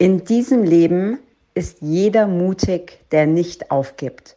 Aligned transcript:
In 0.00 0.24
diesem 0.24 0.64
Leben 0.64 1.18
ist 1.52 1.82
jeder 1.82 2.26
mutig, 2.26 3.00
der 3.10 3.26
nicht 3.26 3.70
aufgibt. 3.70 4.34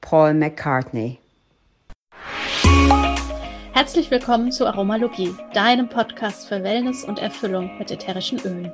Paul 0.00 0.34
McCartney. 0.34 1.20
Herzlich 3.72 4.10
willkommen 4.10 4.50
zu 4.50 4.66
Aromalogie, 4.66 5.32
deinem 5.52 5.88
Podcast 5.88 6.48
für 6.48 6.64
Wellness 6.64 7.04
und 7.04 7.20
Erfüllung 7.20 7.78
mit 7.78 7.92
ätherischen 7.92 8.40
Ölen. 8.40 8.72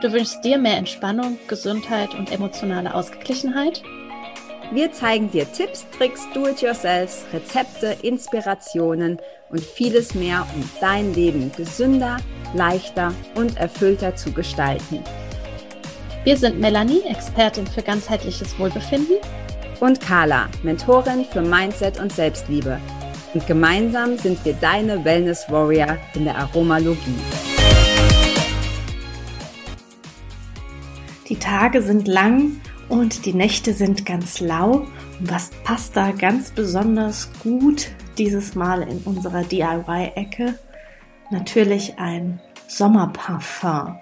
Du 0.00 0.12
wünschst 0.12 0.44
dir 0.44 0.58
mehr 0.58 0.76
Entspannung, 0.76 1.38
Gesundheit 1.48 2.14
und 2.14 2.30
emotionale 2.30 2.94
Ausgeglichenheit? 2.94 3.82
Wir 4.70 4.92
zeigen 4.92 5.28
dir 5.32 5.50
Tipps, 5.50 5.90
Tricks, 5.90 6.24
Do-it-yourselfs, 6.32 7.24
Rezepte, 7.32 7.96
Inspirationen 8.02 9.18
und 9.48 9.60
vieles 9.60 10.14
mehr, 10.14 10.46
um 10.54 10.70
dein 10.80 11.12
Leben 11.14 11.50
gesünder, 11.56 12.18
leichter 12.54 13.12
und 13.34 13.56
erfüllter 13.56 14.14
zu 14.14 14.30
gestalten. 14.30 15.02
Wir 16.22 16.36
sind 16.36 16.60
Melanie, 16.60 17.00
Expertin 17.08 17.66
für 17.66 17.80
ganzheitliches 17.80 18.58
Wohlbefinden. 18.58 19.16
Und 19.80 20.02
Carla, 20.02 20.50
Mentorin 20.62 21.24
für 21.24 21.40
Mindset 21.40 21.98
und 21.98 22.12
Selbstliebe. 22.12 22.78
Und 23.32 23.46
gemeinsam 23.46 24.18
sind 24.18 24.44
wir 24.44 24.52
deine 24.52 25.02
Wellness 25.02 25.46
Warrior 25.48 25.96
in 26.14 26.24
der 26.24 26.36
Aromalogie. 26.36 27.14
Die 31.30 31.36
Tage 31.36 31.80
sind 31.80 32.06
lang 32.06 32.60
und 32.90 33.24
die 33.24 33.32
Nächte 33.32 33.72
sind 33.72 34.04
ganz 34.04 34.40
lau. 34.40 34.86
Und 35.20 35.30
was 35.30 35.48
passt 35.64 35.96
da 35.96 36.10
ganz 36.10 36.50
besonders 36.50 37.30
gut 37.42 37.92
dieses 38.18 38.54
Mal 38.54 38.82
in 38.82 38.98
unserer 39.06 39.42
DIY-Ecke? 39.42 40.58
Natürlich 41.30 41.98
ein 41.98 42.40
Sommerparfum. 42.70 43.98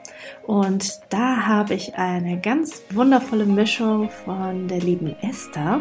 Und 0.46 1.00
da 1.08 1.46
habe 1.46 1.74
ich 1.74 1.94
eine 1.94 2.38
ganz 2.38 2.82
wundervolle 2.90 3.46
Mischung 3.46 4.10
von 4.10 4.68
der 4.68 4.80
lieben 4.80 5.16
Esther. 5.22 5.80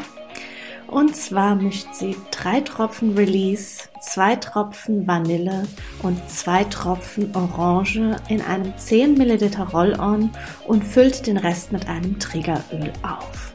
Und 0.88 1.18
zwar 1.18 1.56
mischt 1.56 1.94
sie 1.94 2.16
drei 2.32 2.62
Tropfen 2.62 3.16
Release, 3.18 3.90
zwei 4.00 4.38
Tropfen 4.38 5.06
Vanille 5.06 5.68
und 6.02 6.18
zwei 6.30 6.64
Tropfen 6.64 7.36
Orange 7.36 8.16
in 8.30 8.42
einem 8.42 8.72
10 8.78 9.16
Milliliter 9.16 9.68
Roll-On 9.68 10.30
und 10.66 10.86
füllt 10.86 11.28
den 11.28 11.36
Rest 11.36 11.74
mit 11.74 11.90
einem 11.90 12.18
Triggeröl 12.20 12.94
auf. 13.04 13.54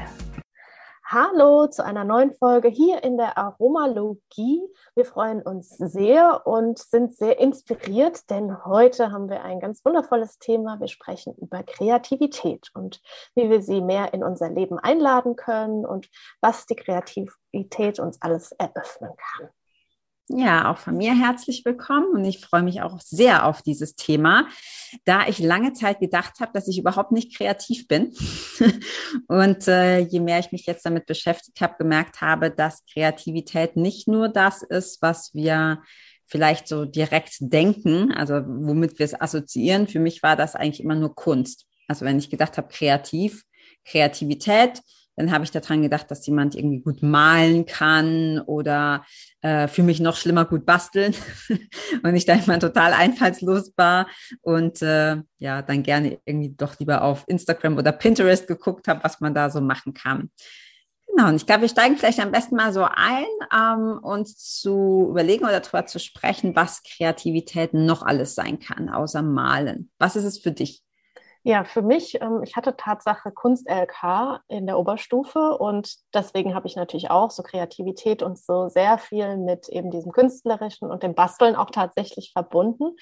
Hallo 1.13 1.67
zu 1.67 1.85
einer 1.85 2.05
neuen 2.05 2.33
Folge 2.35 2.69
hier 2.69 3.03
in 3.03 3.17
der 3.17 3.37
Aromalogie. 3.37 4.63
Wir 4.95 5.05
freuen 5.05 5.43
uns 5.43 5.71
sehr 5.71 6.47
und 6.47 6.79
sind 6.79 7.17
sehr 7.17 7.41
inspiriert, 7.41 8.31
denn 8.31 8.65
heute 8.65 9.11
haben 9.11 9.29
wir 9.29 9.43
ein 9.43 9.59
ganz 9.59 9.85
wundervolles 9.85 10.39
Thema. 10.39 10.79
Wir 10.79 10.87
sprechen 10.87 11.35
über 11.39 11.65
Kreativität 11.65 12.71
und 12.75 13.01
wie 13.35 13.51
wir 13.51 13.61
sie 13.61 13.81
mehr 13.81 14.15
in 14.15 14.23
unser 14.23 14.51
Leben 14.51 14.79
einladen 14.79 15.35
können 15.35 15.85
und 15.85 16.09
was 16.41 16.67
die 16.67 16.77
Kreativität 16.77 17.99
uns 17.99 18.23
alles 18.23 18.53
eröffnen 18.53 19.11
kann. 19.17 19.49
Ja, 20.33 20.71
auch 20.71 20.79
von 20.79 20.97
mir 20.97 21.13
herzlich 21.13 21.65
willkommen 21.65 22.15
und 22.15 22.25
ich 22.25 22.39
freue 22.39 22.63
mich 22.63 22.83
auch 22.83 23.01
sehr 23.01 23.47
auf 23.47 23.63
dieses 23.63 23.97
Thema, 23.97 24.47
da 25.05 25.27
ich 25.27 25.41
lange 25.41 25.73
Zeit 25.73 25.99
gedacht 25.99 26.39
habe, 26.39 26.53
dass 26.55 26.69
ich 26.69 26.79
überhaupt 26.79 27.11
nicht 27.11 27.37
kreativ 27.37 27.89
bin. 27.89 28.15
und 29.27 29.67
äh, 29.67 29.99
je 29.99 30.21
mehr 30.21 30.39
ich 30.39 30.53
mich 30.53 30.67
jetzt 30.67 30.87
damit 30.87 31.07
beschäftigt 31.07 31.61
habe, 31.61 31.75
gemerkt 31.79 32.21
habe, 32.21 32.53
dass 32.53 32.85
Kreativität 32.87 33.75
nicht 33.75 34.07
nur 34.07 34.29
das 34.29 34.63
ist, 34.63 35.03
was 35.03 35.35
wir 35.35 35.83
vielleicht 36.27 36.69
so 36.69 36.85
direkt 36.85 37.35
denken, 37.41 38.13
also 38.13 38.35
womit 38.47 39.01
wir 39.01 39.07
es 39.07 39.21
assoziieren. 39.21 39.89
Für 39.89 39.99
mich 39.99 40.23
war 40.23 40.37
das 40.37 40.55
eigentlich 40.55 40.81
immer 40.81 40.95
nur 40.95 41.13
Kunst. 41.13 41.67
Also 41.89 42.05
wenn 42.05 42.21
ich 42.21 42.31
gedacht 42.31 42.57
habe, 42.57 42.69
kreativ, 42.69 43.43
Kreativität, 43.85 44.81
dann 45.21 45.33
habe 45.33 45.45
ich 45.45 45.51
daran 45.51 45.83
gedacht, 45.83 46.11
dass 46.11 46.27
jemand 46.27 46.55
irgendwie 46.55 46.81
gut 46.81 47.03
malen 47.03 47.67
kann 47.67 48.41
oder 48.47 49.05
äh, 49.43 49.69
für 49.69 49.83
mich 49.83 50.01
noch 50.01 50.17
schlimmer 50.17 50.47
gut 50.47 50.65
basteln 50.65 51.15
und 52.03 52.15
ich 52.17 52.25
da 52.25 52.35
immer 52.35 52.59
total 52.59 52.95
einfallslos 52.95 53.73
war 53.77 54.07
und 54.41 54.81
äh, 54.81 55.19
ja, 55.39 55.61
dann 55.61 55.83
gerne 55.83 56.19
irgendwie 56.25 56.55
doch 56.57 56.79
lieber 56.79 57.03
auf 57.03 57.25
Instagram 57.27 57.77
oder 57.77 57.93
Pinterest 57.93 58.47
geguckt 58.47 58.89
habe, 58.89 59.05
was 59.05 59.21
man 59.21 59.35
da 59.35 59.51
so 59.51 59.61
machen 59.61 59.93
kann. 59.93 60.31
Genau, 61.07 61.29
und 61.29 61.37
ich 61.37 61.45
glaube, 61.45 61.63
wir 61.63 61.69
steigen 61.69 61.97
vielleicht 61.97 62.21
am 62.21 62.31
besten 62.31 62.57
mal 62.57 62.73
so 62.73 62.85
ein, 62.85 63.27
ähm, 63.53 63.99
uns 64.03 64.39
zu 64.39 65.09
überlegen 65.11 65.45
oder 65.45 65.61
darüber 65.61 65.85
zu 65.85 65.99
sprechen, 65.99 66.57
was 66.57 66.83
Kreativität 66.83 67.75
noch 67.75 68.03
alles 68.03 68.35
sein 68.35 68.59
kann, 68.59 68.89
außer 68.89 69.21
Malen. 69.21 69.91
Was 69.99 70.17
ist 70.17 70.25
es 70.25 70.39
für 70.39 70.53
dich? 70.53 70.83
Ja, 71.43 71.65
für 71.65 71.81
mich, 71.81 72.21
ähm, 72.21 72.43
ich 72.43 72.55
hatte 72.55 72.77
Tatsache 72.77 73.33
Kunst-LK 73.33 74.41
in 74.49 74.67
der 74.67 74.79
Oberstufe 74.79 75.57
und 75.57 75.97
deswegen 76.13 76.55
habe 76.55 76.67
ich 76.67 76.77
natürlich 76.77 77.11
auch 77.11 77.31
so 77.31 77.43
Kreativität 77.43 78.23
und 78.23 78.39
so 78.39 78.69
sehr 78.69 78.99
viel 78.99 79.39
mit 79.39 79.69
eben 79.71 79.91
diesem 79.91 80.13
Künstlerischen 80.13 80.91
und 80.91 81.03
dem 81.03 81.15
Basteln 81.15 81.57
auch 81.57 81.71
tatsächlich 81.71 82.33
verbunden. 82.33 82.95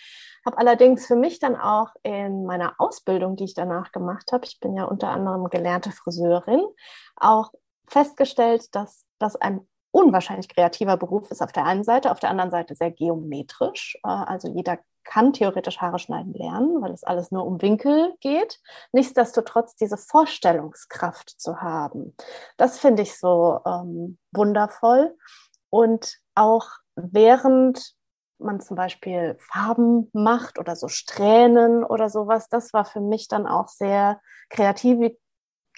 Habe 0.47 0.59
allerdings 0.59 1.06
für 1.06 1.16
mich 1.16 1.41
dann 1.41 1.56
auch 1.56 1.88
in 2.04 2.44
meiner 2.44 2.75
Ausbildung, 2.78 3.34
die 3.34 3.44
ich 3.44 3.54
danach 3.54 3.91
gemacht 3.91 4.31
habe, 4.31 4.44
ich 4.44 4.60
bin 4.60 4.77
ja 4.77 4.84
unter 4.84 5.09
anderem 5.09 5.48
gelernte 5.50 5.91
Friseurin, 5.91 6.62
auch 7.16 7.50
festgestellt, 7.88 8.72
dass 8.72 9.04
das 9.19 9.34
ein 9.34 9.66
unwahrscheinlich 9.91 10.48
kreativer 10.48 10.97
Beruf 10.97 11.31
ist 11.32 11.43
auf 11.43 11.50
der 11.50 11.65
einen 11.65 11.82
Seite, 11.82 12.12
auf 12.12 12.21
der 12.21 12.31
anderen 12.31 12.53
Seite 12.53 12.77
sehr 12.77 12.93
geometrisch. 12.93 13.98
Äh, 14.04 14.09
also 14.09 14.48
jeder 14.48 14.78
kann 15.08 15.32
theoretisch 15.32 15.78
Haare 15.80 15.98
schneiden 15.98 16.34
lernen, 16.34 16.82
weil 16.82 16.92
es 16.92 17.02
alles 17.02 17.30
nur 17.30 17.46
um 17.46 17.60
Winkel 17.62 18.14
geht. 18.20 18.60
Nichtsdestotrotz 18.92 19.74
diese 19.74 19.96
Vorstellungskraft 19.96 21.41
zu 21.41 21.60
haben, 21.60 22.14
das 22.58 22.78
finde 22.78 23.02
ich 23.02 23.18
so 23.18 23.60
ähm, 23.66 24.18
wundervoll. 24.32 25.16
Und 25.70 26.18
auch 26.34 26.68
während 26.94 27.94
man 28.38 28.60
zum 28.60 28.76
Beispiel 28.76 29.36
Farben 29.41 30.10
macht 30.12 30.58
oder 30.58 30.76
so 30.76 30.88
Strähnen 30.88 31.82
oder 31.82 32.08
sowas, 32.08 32.48
das 32.48 32.72
war 32.72 32.84
für 32.84 33.00
mich 33.00 33.28
dann 33.28 33.47
auch 33.47 33.68
sehr 33.68 34.20
kreativ, 34.50 35.12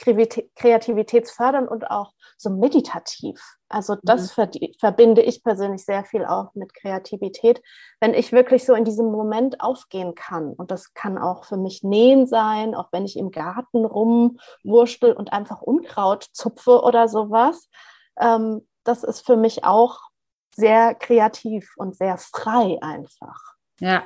kreativitätsfördernd 0.01 1.69
und 1.69 1.91
auch 1.91 2.13
so 2.37 2.51
meditativ. 2.51 3.41
Also 3.69 3.97
das 4.03 4.37
mhm. 4.37 4.73
verbinde 4.79 5.23
ich 5.23 5.45
persönlich 5.45 5.85
sehr 5.85 6.05
viel 6.05 6.25
auch 6.25 6.55
mit 6.55 6.75
Kreativität, 6.75 7.63
wenn 8.01 8.15
ich 8.15 8.33
wirklich 8.33 8.65
so 8.65 8.75
in 8.75 8.85
diesem 8.85 9.13
Moment 9.13 9.61
aufgehen 9.61 10.15
kann. 10.15 10.55
Und 10.55 10.71
das 10.71 10.95
kann 10.95 11.19
auch 11.19 11.45
für 11.45 11.59
mich 11.59 11.83
Nähen 11.83 12.27
sein, 12.27 12.75
auch 12.75 12.89
wenn 12.93 13.05
ich 13.05 13.19
im 13.19 13.31
Garten 13.31 13.85
rumwurschtel 13.85 15.13
und 15.13 15.33
einfach 15.33 15.61
Unkraut 15.61 16.29
zupfe 16.33 16.83
oder 16.83 17.07
sowas. 17.07 17.69
Ähm, 18.19 18.67
das 18.85 19.05
ist 19.05 19.27
für 19.27 19.37
mich 19.37 19.65
auch 19.65 20.01
sehr 20.55 20.95
kreativ 20.95 21.75
und 21.77 21.97
sehr 21.97 22.17
frei 22.17 22.79
einfach. 22.81 23.39
Ja. 23.81 24.03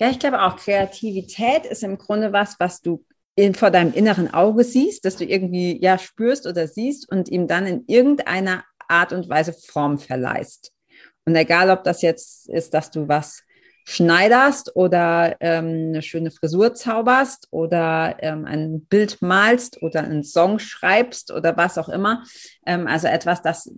Ja, 0.00 0.08
ich 0.10 0.18
glaube 0.18 0.42
auch, 0.42 0.56
Kreativität 0.56 1.66
ist 1.66 1.82
im 1.82 1.98
Grunde 1.98 2.32
was, 2.32 2.58
was 2.58 2.80
du 2.80 3.04
in, 3.38 3.54
vor 3.54 3.70
deinem 3.70 3.92
inneren 3.92 4.34
Auge 4.34 4.64
siehst, 4.64 5.04
dass 5.04 5.14
du 5.14 5.24
irgendwie 5.24 5.80
ja 5.80 5.96
spürst 5.96 6.44
oder 6.44 6.66
siehst 6.66 7.08
und 7.08 7.28
ihm 7.28 7.46
dann 7.46 7.66
in 7.66 7.84
irgendeiner 7.86 8.64
Art 8.88 9.12
und 9.12 9.28
Weise 9.28 9.52
Form 9.52 9.98
verleihst. 9.98 10.72
Und 11.24 11.36
egal, 11.36 11.70
ob 11.70 11.84
das 11.84 12.02
jetzt 12.02 12.48
ist, 12.48 12.74
dass 12.74 12.90
du 12.90 13.06
was 13.06 13.44
schneiderst 13.90 14.76
oder 14.76 15.36
ähm, 15.40 15.88
eine 15.88 16.02
schöne 16.02 16.30
Frisur 16.30 16.74
zauberst 16.74 17.48
oder 17.50 18.16
ähm, 18.20 18.44
ein 18.44 18.82
Bild 18.82 19.22
malst 19.22 19.82
oder 19.82 20.04
einen 20.04 20.24
Song 20.24 20.58
schreibst 20.58 21.32
oder 21.32 21.56
was 21.56 21.78
auch 21.78 21.88
immer. 21.88 22.22
Ähm, 22.66 22.86
also 22.86 23.06
etwas, 23.06 23.40
das 23.40 23.72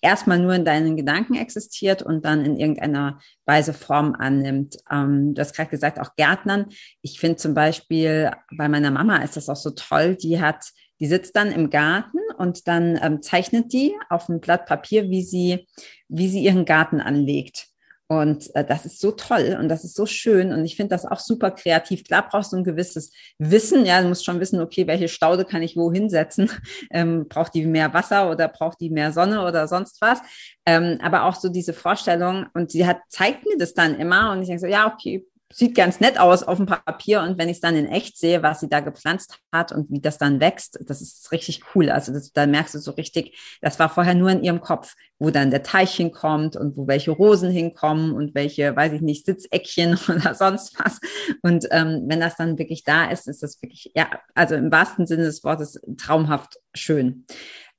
erstmal 0.00 0.40
nur 0.40 0.54
in 0.54 0.64
deinen 0.64 0.96
Gedanken 0.96 1.36
existiert 1.36 2.02
und 2.02 2.24
dann 2.24 2.44
in 2.44 2.56
irgendeiner 2.56 3.20
Weise 3.46 3.74
Form 3.74 4.16
annimmt. 4.18 4.78
Ähm, 4.90 5.34
du 5.34 5.40
hast 5.40 5.54
gerade 5.54 5.70
gesagt, 5.70 6.00
auch 6.00 6.16
Gärtnern. 6.16 6.66
Ich 7.00 7.20
finde 7.20 7.36
zum 7.36 7.54
Beispiel 7.54 8.32
bei 8.56 8.68
meiner 8.68 8.90
Mama 8.90 9.18
ist 9.18 9.36
das 9.36 9.48
auch 9.48 9.54
so 9.54 9.70
toll. 9.70 10.16
Die 10.16 10.40
hat 10.40 10.64
die 11.00 11.06
sitzt 11.06 11.36
dann 11.36 11.52
im 11.52 11.70
Garten 11.70 12.18
und 12.38 12.66
dann 12.66 12.98
ähm, 13.00 13.22
zeichnet 13.22 13.72
die 13.72 13.94
auf 14.10 14.28
ein 14.28 14.40
Blatt 14.40 14.66
Papier, 14.66 15.10
wie 15.10 15.22
sie, 15.22 15.68
wie 16.08 16.28
sie 16.28 16.42
ihren 16.42 16.64
Garten 16.64 17.00
anlegt. 17.00 17.73
Und 18.20 18.54
äh, 18.54 18.64
das 18.64 18.86
ist 18.86 19.00
so 19.00 19.10
toll 19.10 19.56
und 19.60 19.68
das 19.68 19.84
ist 19.84 19.94
so 19.94 20.06
schön 20.06 20.52
und 20.52 20.64
ich 20.64 20.76
finde 20.76 20.90
das 20.90 21.04
auch 21.04 21.20
super 21.20 21.50
kreativ. 21.50 22.04
Klar 22.04 22.26
brauchst 22.28 22.52
du 22.52 22.56
ein 22.56 22.64
gewisses 22.64 23.12
Wissen, 23.38 23.84
ja, 23.84 24.00
du 24.02 24.08
musst 24.08 24.24
schon 24.24 24.40
wissen, 24.40 24.60
okay, 24.60 24.86
welche 24.86 25.08
Staude 25.08 25.44
kann 25.44 25.62
ich 25.62 25.76
wo 25.76 25.92
hinsetzen? 25.92 26.50
Ähm, 26.90 27.28
braucht 27.28 27.54
die 27.54 27.66
mehr 27.66 27.92
Wasser 27.94 28.30
oder 28.30 28.46
braucht 28.48 28.80
die 28.80 28.90
mehr 28.90 29.12
Sonne 29.12 29.44
oder 29.46 29.68
sonst 29.68 30.00
was? 30.00 30.20
Ähm, 30.66 30.98
aber 31.02 31.24
auch 31.24 31.34
so 31.34 31.48
diese 31.48 31.72
Vorstellung 31.72 32.46
und 32.54 32.70
sie 32.70 32.86
hat, 32.86 32.98
zeigt 33.08 33.44
mir 33.46 33.56
das 33.58 33.74
dann 33.74 33.98
immer 33.98 34.32
und 34.32 34.42
ich 34.42 34.48
denke 34.48 34.60
so, 34.60 34.66
ja, 34.66 34.92
okay, 34.92 35.26
sieht 35.54 35.76
ganz 35.76 36.00
nett 36.00 36.18
aus 36.18 36.42
auf 36.42 36.56
dem 36.56 36.66
Papier 36.66 37.22
und 37.22 37.38
wenn 37.38 37.48
ich 37.48 37.58
es 37.58 37.60
dann 37.60 37.76
in 37.76 37.86
echt 37.86 38.18
sehe, 38.18 38.42
was 38.42 38.58
sie 38.58 38.68
da 38.68 38.80
gepflanzt 38.80 39.38
hat 39.52 39.70
und 39.70 39.88
wie 39.88 40.00
das 40.00 40.18
dann 40.18 40.40
wächst, 40.40 40.80
das 40.84 41.00
ist 41.00 41.30
richtig 41.30 41.62
cool. 41.74 41.90
Also 41.90 42.12
das, 42.12 42.32
da 42.32 42.46
merkst 42.46 42.74
du 42.74 42.80
so 42.80 42.90
richtig, 42.90 43.38
das 43.62 43.78
war 43.78 43.88
vorher 43.88 44.14
nur 44.14 44.30
in 44.30 44.42
ihrem 44.42 44.60
Kopf, 44.60 44.94
wo 45.20 45.30
dann 45.30 45.52
der 45.52 45.62
Teich 45.62 45.94
hinkommt 45.94 46.56
und 46.56 46.76
wo 46.76 46.88
welche 46.88 47.12
Rosen 47.12 47.52
hinkommen 47.52 48.12
und 48.12 48.34
welche, 48.34 48.74
weiß 48.74 48.94
ich 48.94 49.00
nicht, 49.00 49.26
Sitzeckchen 49.26 49.96
oder 50.08 50.34
sonst 50.34 50.76
was. 50.80 51.00
Und 51.42 51.68
ähm, 51.70 52.04
wenn 52.08 52.18
das 52.18 52.34
dann 52.34 52.58
wirklich 52.58 52.82
da 52.82 53.04
ist, 53.10 53.28
ist 53.28 53.44
das 53.44 53.62
wirklich, 53.62 53.92
ja, 53.94 54.08
also 54.34 54.56
im 54.56 54.72
wahrsten 54.72 55.06
Sinne 55.06 55.22
des 55.22 55.44
Wortes 55.44 55.80
traumhaft 55.98 56.58
schön. 56.74 57.26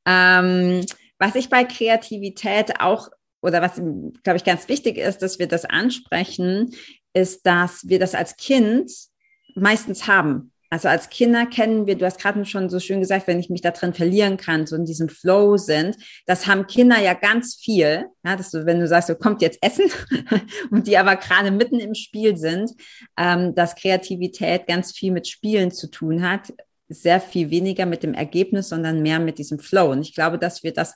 Ähm, 0.05 0.85
was 1.19 1.35
ich 1.35 1.49
bei 1.49 1.65
Kreativität 1.65 2.79
auch 2.79 3.09
oder 3.45 3.61
was, 3.61 3.75
glaube 3.75 4.37
ich, 4.37 4.43
ganz 4.43 4.67
wichtig 4.67 4.97
ist, 4.97 5.21
dass 5.21 5.37
wir 5.37 5.47
das 5.47 5.65
ansprechen, 5.65 6.71
ist, 7.15 7.45
dass 7.45 7.87
wir 7.87 7.97
das 7.97 8.13
als 8.13 8.35
Kind 8.37 8.91
meistens 9.55 10.07
haben. 10.07 10.51
Also 10.69 10.89
als 10.89 11.09
Kinder 11.09 11.45
kennen 11.45 11.87
wir, 11.87 11.95
du 11.95 12.05
hast 12.05 12.19
gerade 12.19 12.43
schon 12.43 12.69
so 12.69 12.79
schön 12.79 12.99
gesagt, 12.99 13.27
wenn 13.27 13.39
ich 13.39 13.49
mich 13.49 13.61
da 13.61 13.71
drin 13.71 13.93
verlieren 13.93 14.35
kann, 14.35 14.67
so 14.67 14.75
in 14.75 14.83
diesem 14.83 15.07
Flow 15.07 15.55
sind, 15.55 15.95
das 16.25 16.47
haben 16.47 16.67
Kinder 16.67 16.99
ja 16.99 17.13
ganz 17.13 17.55
viel. 17.55 18.07
Ja, 18.25 18.35
dass 18.35 18.51
du, 18.51 18.65
wenn 18.65 18.81
du 18.81 18.87
sagst, 18.87 19.07
so 19.07 19.15
kommt 19.15 19.41
jetzt 19.41 19.59
Essen 19.61 19.89
und 20.71 20.87
die 20.87 20.97
aber 20.97 21.15
gerade 21.15 21.51
mitten 21.51 21.79
im 21.79 21.95
Spiel 21.95 22.35
sind, 22.35 22.71
ähm, 23.15 23.55
dass 23.55 23.75
Kreativität 23.75 24.67
ganz 24.67 24.91
viel 24.91 25.13
mit 25.13 25.29
Spielen 25.29 25.71
zu 25.71 25.89
tun 25.89 26.27
hat, 26.27 26.51
sehr 26.89 27.21
viel 27.21 27.51
weniger 27.51 27.85
mit 27.85 28.03
dem 28.03 28.13
Ergebnis, 28.13 28.67
sondern 28.67 29.01
mehr 29.01 29.19
mit 29.19 29.37
diesem 29.37 29.59
Flow. 29.59 29.91
Und 29.91 30.01
ich 30.01 30.13
glaube, 30.13 30.37
dass 30.37 30.61
wir 30.63 30.73
das 30.73 30.95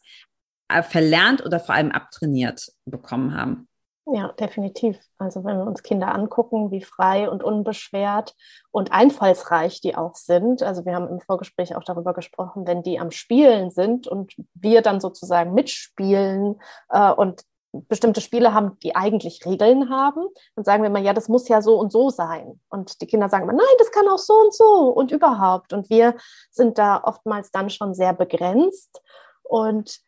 äh, 0.68 0.84
verlernt 0.84 1.46
oder 1.46 1.62
vor 1.62 1.76
allem 1.76 1.92
abtrainiert 1.92 2.68
bekommen 2.86 3.34
haben. 3.34 3.69
Ja, 4.12 4.32
definitiv. 4.40 4.98
Also 5.20 5.44
wenn 5.44 5.58
wir 5.58 5.68
uns 5.68 5.84
Kinder 5.84 6.14
angucken, 6.16 6.72
wie 6.72 6.82
frei 6.82 7.30
und 7.30 7.44
unbeschwert 7.44 8.36
und 8.72 8.92
einfallsreich 8.92 9.82
die 9.82 9.96
auch 9.96 10.16
sind. 10.16 10.64
Also 10.64 10.86
wir 10.86 10.96
haben 10.96 11.08
im 11.08 11.22
Vorgespräch 11.22 11.76
auch 11.76 11.84
darüber 11.84 12.14
gesprochen, 12.14 12.66
wenn 12.66 12.82
die 12.82 13.00
am 13.00 13.12
Spielen 13.12 13.70
sind 13.70 14.08
und 14.08 14.34
wir 14.56 14.82
dann 14.82 15.00
sozusagen 15.00 15.54
mitspielen 15.54 16.60
äh, 16.90 17.12
und 17.12 17.44
bestimmte 17.72 18.22
Spiele 18.22 18.54
haben, 18.54 18.80
die 18.80 18.96
eigentlich 18.96 19.46
Regeln 19.46 19.92
haben, 19.92 20.28
dann 20.56 20.66
sagen 20.66 20.82
wir 20.82 20.90
immer, 20.90 21.00
ja, 21.00 21.14
das 21.14 21.30
muss 21.30 21.48
ja 21.48 21.62
so 21.62 21.78
und 21.78 21.92
so 21.92 22.10
sein. 22.10 22.60
Und 22.70 23.02
die 23.02 23.06
Kinder 23.06 23.30
sagen 23.30 23.44
immer, 23.44 23.54
nein, 23.54 23.76
das 23.78 23.92
kann 23.92 24.08
auch 24.08 24.18
so 24.18 24.34
und 24.34 24.56
so 24.56 24.90
und 24.90 25.12
überhaupt. 25.12 25.72
Und 25.72 25.90
wir 25.92 26.16
sind 26.50 26.80
da 26.80 27.04
oftmals 27.04 27.52
dann 27.52 27.70
schon 27.70 27.94
sehr 27.94 28.14
begrenzt. 28.14 29.04
Und 29.44 30.00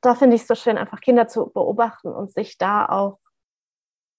da 0.00 0.14
finde 0.14 0.36
ich 0.36 0.42
es 0.42 0.48
so 0.48 0.54
schön, 0.54 0.78
einfach 0.78 1.00
Kinder 1.00 1.28
zu 1.28 1.50
beobachten 1.50 2.08
und 2.08 2.32
sich 2.32 2.56
da 2.56 2.86
auch 2.86 3.18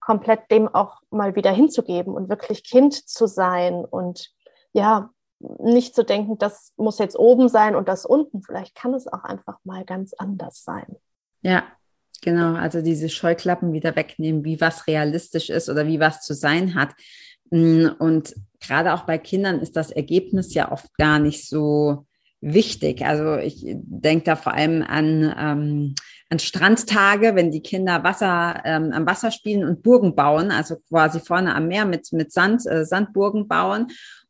komplett 0.06 0.52
dem 0.52 0.68
auch 0.68 1.02
mal 1.10 1.36
wieder 1.36 1.52
hinzugeben 1.52 2.13
und 2.13 2.30
wirklich 2.30 2.63
Kind 2.63 2.94
zu 2.94 3.25
sein 3.25 3.74
und 3.86 4.30
ja, 4.72 5.10
nicht 5.40 5.96
zu 5.96 6.04
denken, 6.04 6.38
das 6.38 6.74
muss 6.78 7.00
jetzt 7.00 7.18
oben 7.18 7.50
sein 7.50 7.75
und 7.75 7.90
das 7.90 8.06
unten. 8.06 8.44
Vielleicht 8.44 8.75
kann 8.75 8.94
es 8.94 9.07
auch 9.07 9.24
einfach 9.24 9.57
mal 9.63 9.84
ganz 9.84 10.13
anders 10.13 10.63
sein. 10.63 10.96
Ja, 11.42 11.63
genau. 12.22 12.54
Also 12.54 12.81
diese 12.81 13.10
Scheuklappen 13.10 13.74
wieder 13.74 13.96
wegnehmen, 13.96 14.44
wie 14.46 14.62
was 14.62 14.86
realistisch 14.86 15.50
ist 15.50 15.69
oder 15.69 15.88
wie 15.88 16.00
was 16.00 16.22
zu 16.22 16.36
sein 16.36 16.75
hat. 16.75 16.94
Mm, 17.50 17.88
und 17.98 18.36
gerade 18.60 18.94
auch 18.94 19.06
bei 19.06 19.18
Kindern 19.18 19.60
ist 19.60 19.75
das 19.75 19.90
Ergebnis 19.90 20.54
ja 20.54 20.72
oft 20.72 20.96
gar 20.98 21.18
nicht 21.18 21.50
so 21.50 22.06
wichtig. 22.42 23.04
Also 23.04 23.38
ich 23.38 23.63
denke 23.66 24.25
da 24.25 24.36
vor 24.36 24.54
allem 24.54 24.84
an, 24.84 25.34
ähm, 25.38 25.96
an 26.30 26.39
Strandtage, 26.39 27.36
wenn 27.36 27.51
die 27.51 27.62
Kinder 27.62 28.04
Wasser 28.04 28.62
ähm, 28.66 28.92
am 28.92 29.06
Wasser 29.06 29.31
spielen 29.31 29.63
und 29.63 29.83
Burgen 29.83 30.16
bauen, 30.16 30.51
also 30.51 30.77
quasi 30.89 31.19
vorne 31.19 31.54
am 31.56 31.68
Meer 31.68 31.86
mit, 31.86 32.12
mit 32.13 32.31
Sand, 32.31 32.66
äh, 32.66 32.86
Sandburgen 32.86 33.48
bauen. 33.48 33.88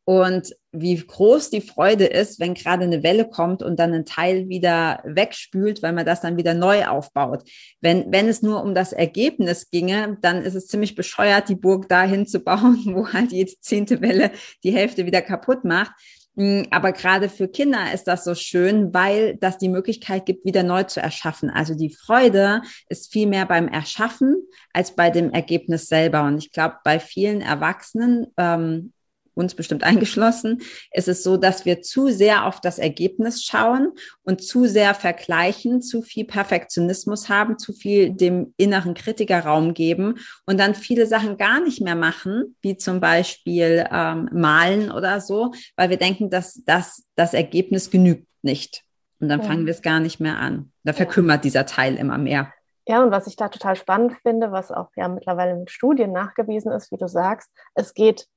Und 0.07 0.55
wie 0.71 0.95
groß 0.95 1.49
die 1.49 1.61
Freude 1.61 2.05
ist, 2.05 2.39
wenn 2.39 2.53
gerade 2.53 2.83
eine 2.83 3.01
Welle 3.01 3.27
kommt 3.27 3.63
und 3.63 3.79
dann 3.79 3.91
ein 3.91 4.05
Teil 4.05 4.49
wieder 4.49 5.01
wegspült, 5.03 5.81
weil 5.81 5.93
man 5.93 6.05
das 6.05 6.21
dann 6.21 6.37
wieder 6.37 6.53
neu 6.53 6.85
aufbaut. 6.85 7.49
Wenn, 7.81 8.11
wenn 8.11 8.27
es 8.27 8.43
nur 8.43 8.61
um 8.61 8.75
das 8.75 8.93
Ergebnis 8.93 9.71
ginge, 9.71 10.19
dann 10.21 10.43
ist 10.43 10.53
es 10.53 10.67
ziemlich 10.67 10.93
bescheuert, 10.93 11.49
die 11.49 11.55
Burg 11.55 11.89
dahin 11.89 12.27
zu 12.27 12.39
bauen, 12.43 12.83
wo 12.93 13.11
halt 13.11 13.31
jede 13.31 13.53
zehnte 13.61 13.99
Welle 14.01 14.31
die 14.63 14.71
Hälfte 14.71 15.07
wieder 15.07 15.23
kaputt 15.23 15.63
macht. 15.63 15.91
Hm, 16.37 16.67
aber 16.71 16.91
gerade 16.91 17.29
für 17.29 17.47
Kinder 17.47 17.93
ist 17.93 18.05
das 18.05 18.23
so 18.25 18.35
schön, 18.35 18.93
weil 18.93 19.37
das 19.37 19.57
die 19.57 19.69
Möglichkeit 19.69 20.25
gibt, 20.25 20.45
wieder 20.45 20.63
neu 20.63 20.83
zu 20.83 21.01
erschaffen. 21.01 21.49
Also 21.49 21.75
die 21.75 21.93
Freude 21.93 22.61
ist 22.89 23.11
viel 23.11 23.27
mehr 23.27 23.45
beim 23.45 23.67
Erschaffen 23.67 24.35
als 24.73 24.95
bei 24.95 25.09
dem 25.09 25.31
Ergebnis 25.31 25.87
selber. 25.87 26.23
Und 26.23 26.37
ich 26.37 26.51
glaube, 26.51 26.75
bei 26.83 26.99
vielen 26.99 27.41
Erwachsenen 27.41 28.27
ähm, 28.37 28.91
uns 29.35 29.53
bestimmt 29.53 29.83
eingeschlossen, 29.83 30.61
ist 30.91 31.07
es 31.07 31.21
so, 31.21 31.37
dass 31.37 31.65
wir 31.65 31.81
zu 31.81 32.09
sehr 32.09 32.45
auf 32.45 32.61
das 32.61 32.79
Ergebnis 32.79 33.43
schauen 33.43 33.91
und 34.23 34.43
zu 34.43 34.65
sehr 34.65 34.95
vergleichen, 34.95 35.81
zu 35.81 36.01
viel 36.01 36.25
Perfektionismus 36.25 37.29
haben, 37.29 37.59
zu 37.59 37.73
viel 37.73 38.11
dem 38.11 38.53
inneren 38.57 38.95
Kritiker 38.95 39.41
Raum 39.41 39.73
geben 39.73 40.15
und 40.45 40.59
dann 40.59 40.73
viele 40.73 41.05
Sachen 41.05 41.37
gar 41.37 41.59
nicht 41.59 41.81
mehr 41.81 41.95
machen, 41.95 42.55
wie 42.61 42.77
zum 42.77 42.99
Beispiel 42.99 43.85
ähm, 43.91 44.29
malen 44.31 44.91
oder 44.91 45.21
so, 45.21 45.53
weil 45.75 45.89
wir 45.89 45.97
denken, 45.97 46.29
dass 46.29 46.63
das, 46.65 47.03
das 47.15 47.33
Ergebnis 47.33 47.91
genügt 47.91 48.27
nicht. 48.41 48.83
Und 49.19 49.29
dann 49.29 49.41
ja. 49.41 49.45
fangen 49.45 49.65
wir 49.65 49.73
es 49.73 49.81
gar 49.81 49.99
nicht 49.99 50.19
mehr 50.19 50.37
an. 50.37 50.71
Da 50.83 50.93
verkümmert 50.93 51.37
ja. 51.37 51.41
dieser 51.41 51.65
Teil 51.65 51.95
immer 51.95 52.17
mehr. 52.17 52.51
Ja, 52.87 53.01
und 53.01 53.11
was 53.11 53.25
ich 53.25 53.35
da 53.35 53.49
total 53.49 53.75
spannend 53.75 54.13
finde, 54.21 54.51
was 54.51 54.71
auch 54.71 54.89
ja 54.95 55.07
mittlerweile 55.07 55.55
mit 55.55 55.71
Studien 55.71 56.11
nachgewiesen 56.11 56.71
ist, 56.71 56.91
wie 56.91 56.97
du 56.97 57.07
sagst, 57.07 57.49
es 57.73 57.95
geht 57.95 58.27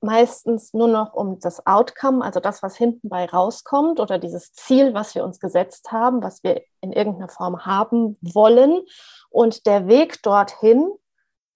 meistens 0.00 0.74
nur 0.74 0.88
noch 0.88 1.14
um 1.14 1.38
das 1.40 1.66
Outcome, 1.66 2.24
also 2.24 2.40
das, 2.40 2.62
was 2.62 2.76
hinten 2.76 3.08
bei 3.08 3.24
rauskommt 3.26 4.00
oder 4.00 4.18
dieses 4.18 4.52
Ziel, 4.52 4.94
was 4.94 5.14
wir 5.14 5.24
uns 5.24 5.40
gesetzt 5.40 5.92
haben, 5.92 6.22
was 6.22 6.42
wir 6.42 6.62
in 6.80 6.92
irgendeiner 6.92 7.28
Form 7.28 7.64
haben 7.66 8.16
wollen. 8.20 8.82
Und 9.30 9.66
der 9.66 9.86
Weg 9.88 10.22
dorthin 10.22 10.90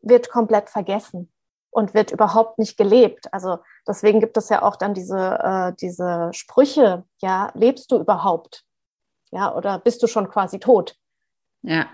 wird 0.01 0.31
komplett 0.31 0.71
vergessen 0.71 1.33
und 1.71 1.95
wird 1.95 2.11
überhaupt 2.11 2.59
nicht 2.59 2.77
gelebt. 2.77 3.33
Also 3.33 3.59
deswegen 3.87 4.21
gibt 4.21 4.37
es 4.37 4.49
ja 4.49 4.63
auch 4.63 4.77
dann 4.77 4.95
diese, 4.95 5.39
äh, 5.43 5.73
diese 5.81 6.31
Sprüche, 6.33 7.05
ja, 7.21 7.51
lebst 7.55 7.91
du 7.93 7.99
überhaupt? 7.99 8.65
Ja, 9.31 9.55
oder 9.55 9.79
bist 9.79 10.03
du 10.03 10.07
schon 10.07 10.31
quasi 10.31 10.59
tot? 10.59 10.97
Ja. 11.63 11.87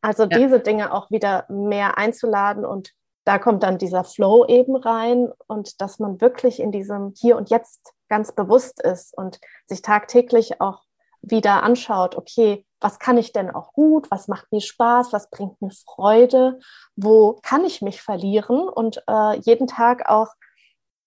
Also 0.00 0.24
ja. 0.24 0.38
diese 0.38 0.60
Dinge 0.60 0.92
auch 0.92 1.10
wieder 1.10 1.46
mehr 1.48 1.96
einzuladen 1.96 2.64
und 2.64 2.92
da 3.24 3.38
kommt 3.38 3.62
dann 3.62 3.78
dieser 3.78 4.04
Flow 4.04 4.44
eben 4.46 4.76
rein 4.76 5.30
und 5.46 5.80
dass 5.80 5.98
man 5.98 6.20
wirklich 6.20 6.60
in 6.60 6.72
diesem 6.72 7.12
Hier 7.16 7.36
und 7.36 7.50
Jetzt 7.50 7.92
ganz 8.08 8.32
bewusst 8.32 8.82
ist 8.82 9.16
und 9.16 9.38
sich 9.66 9.82
tagtäglich 9.82 10.60
auch 10.60 10.82
wieder 11.22 11.62
anschaut, 11.62 12.16
okay, 12.16 12.66
was 12.80 12.98
kann 12.98 13.16
ich 13.16 13.32
denn 13.32 13.50
auch 13.50 13.72
gut, 13.72 14.10
was 14.10 14.26
macht 14.26 14.50
mir 14.50 14.60
Spaß, 14.60 15.12
was 15.12 15.30
bringt 15.30 15.62
mir 15.62 15.70
Freude, 15.70 16.58
wo 16.96 17.38
kann 17.42 17.64
ich 17.64 17.80
mich 17.80 18.02
verlieren 18.02 18.68
und 18.68 19.02
äh, 19.08 19.38
jeden 19.38 19.68
Tag 19.68 20.08
auch 20.10 20.28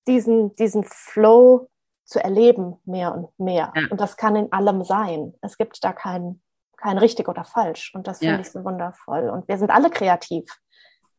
diesen, 0.08 0.56
diesen 0.56 0.86
Flow 0.86 1.70
zu 2.06 2.24
erleben, 2.24 2.80
mehr 2.86 3.14
und 3.14 3.38
mehr. 3.38 3.74
Ja. 3.76 3.88
Und 3.90 4.00
das 4.00 4.16
kann 4.16 4.36
in 4.36 4.52
allem 4.54 4.84
sein. 4.84 5.34
Es 5.42 5.58
gibt 5.58 5.84
da 5.84 5.92
kein, 5.92 6.42
kein 6.78 6.98
richtig 6.98 7.28
oder 7.28 7.44
falsch. 7.44 7.94
Und 7.94 8.08
das 8.08 8.20
finde 8.20 8.36
ja. 8.36 8.40
ich 8.40 8.52
so 8.52 8.64
wundervoll. 8.64 9.30
Und 9.30 9.48
wir 9.48 9.58
sind 9.58 9.72
alle 9.72 9.90
kreativ 9.90 10.46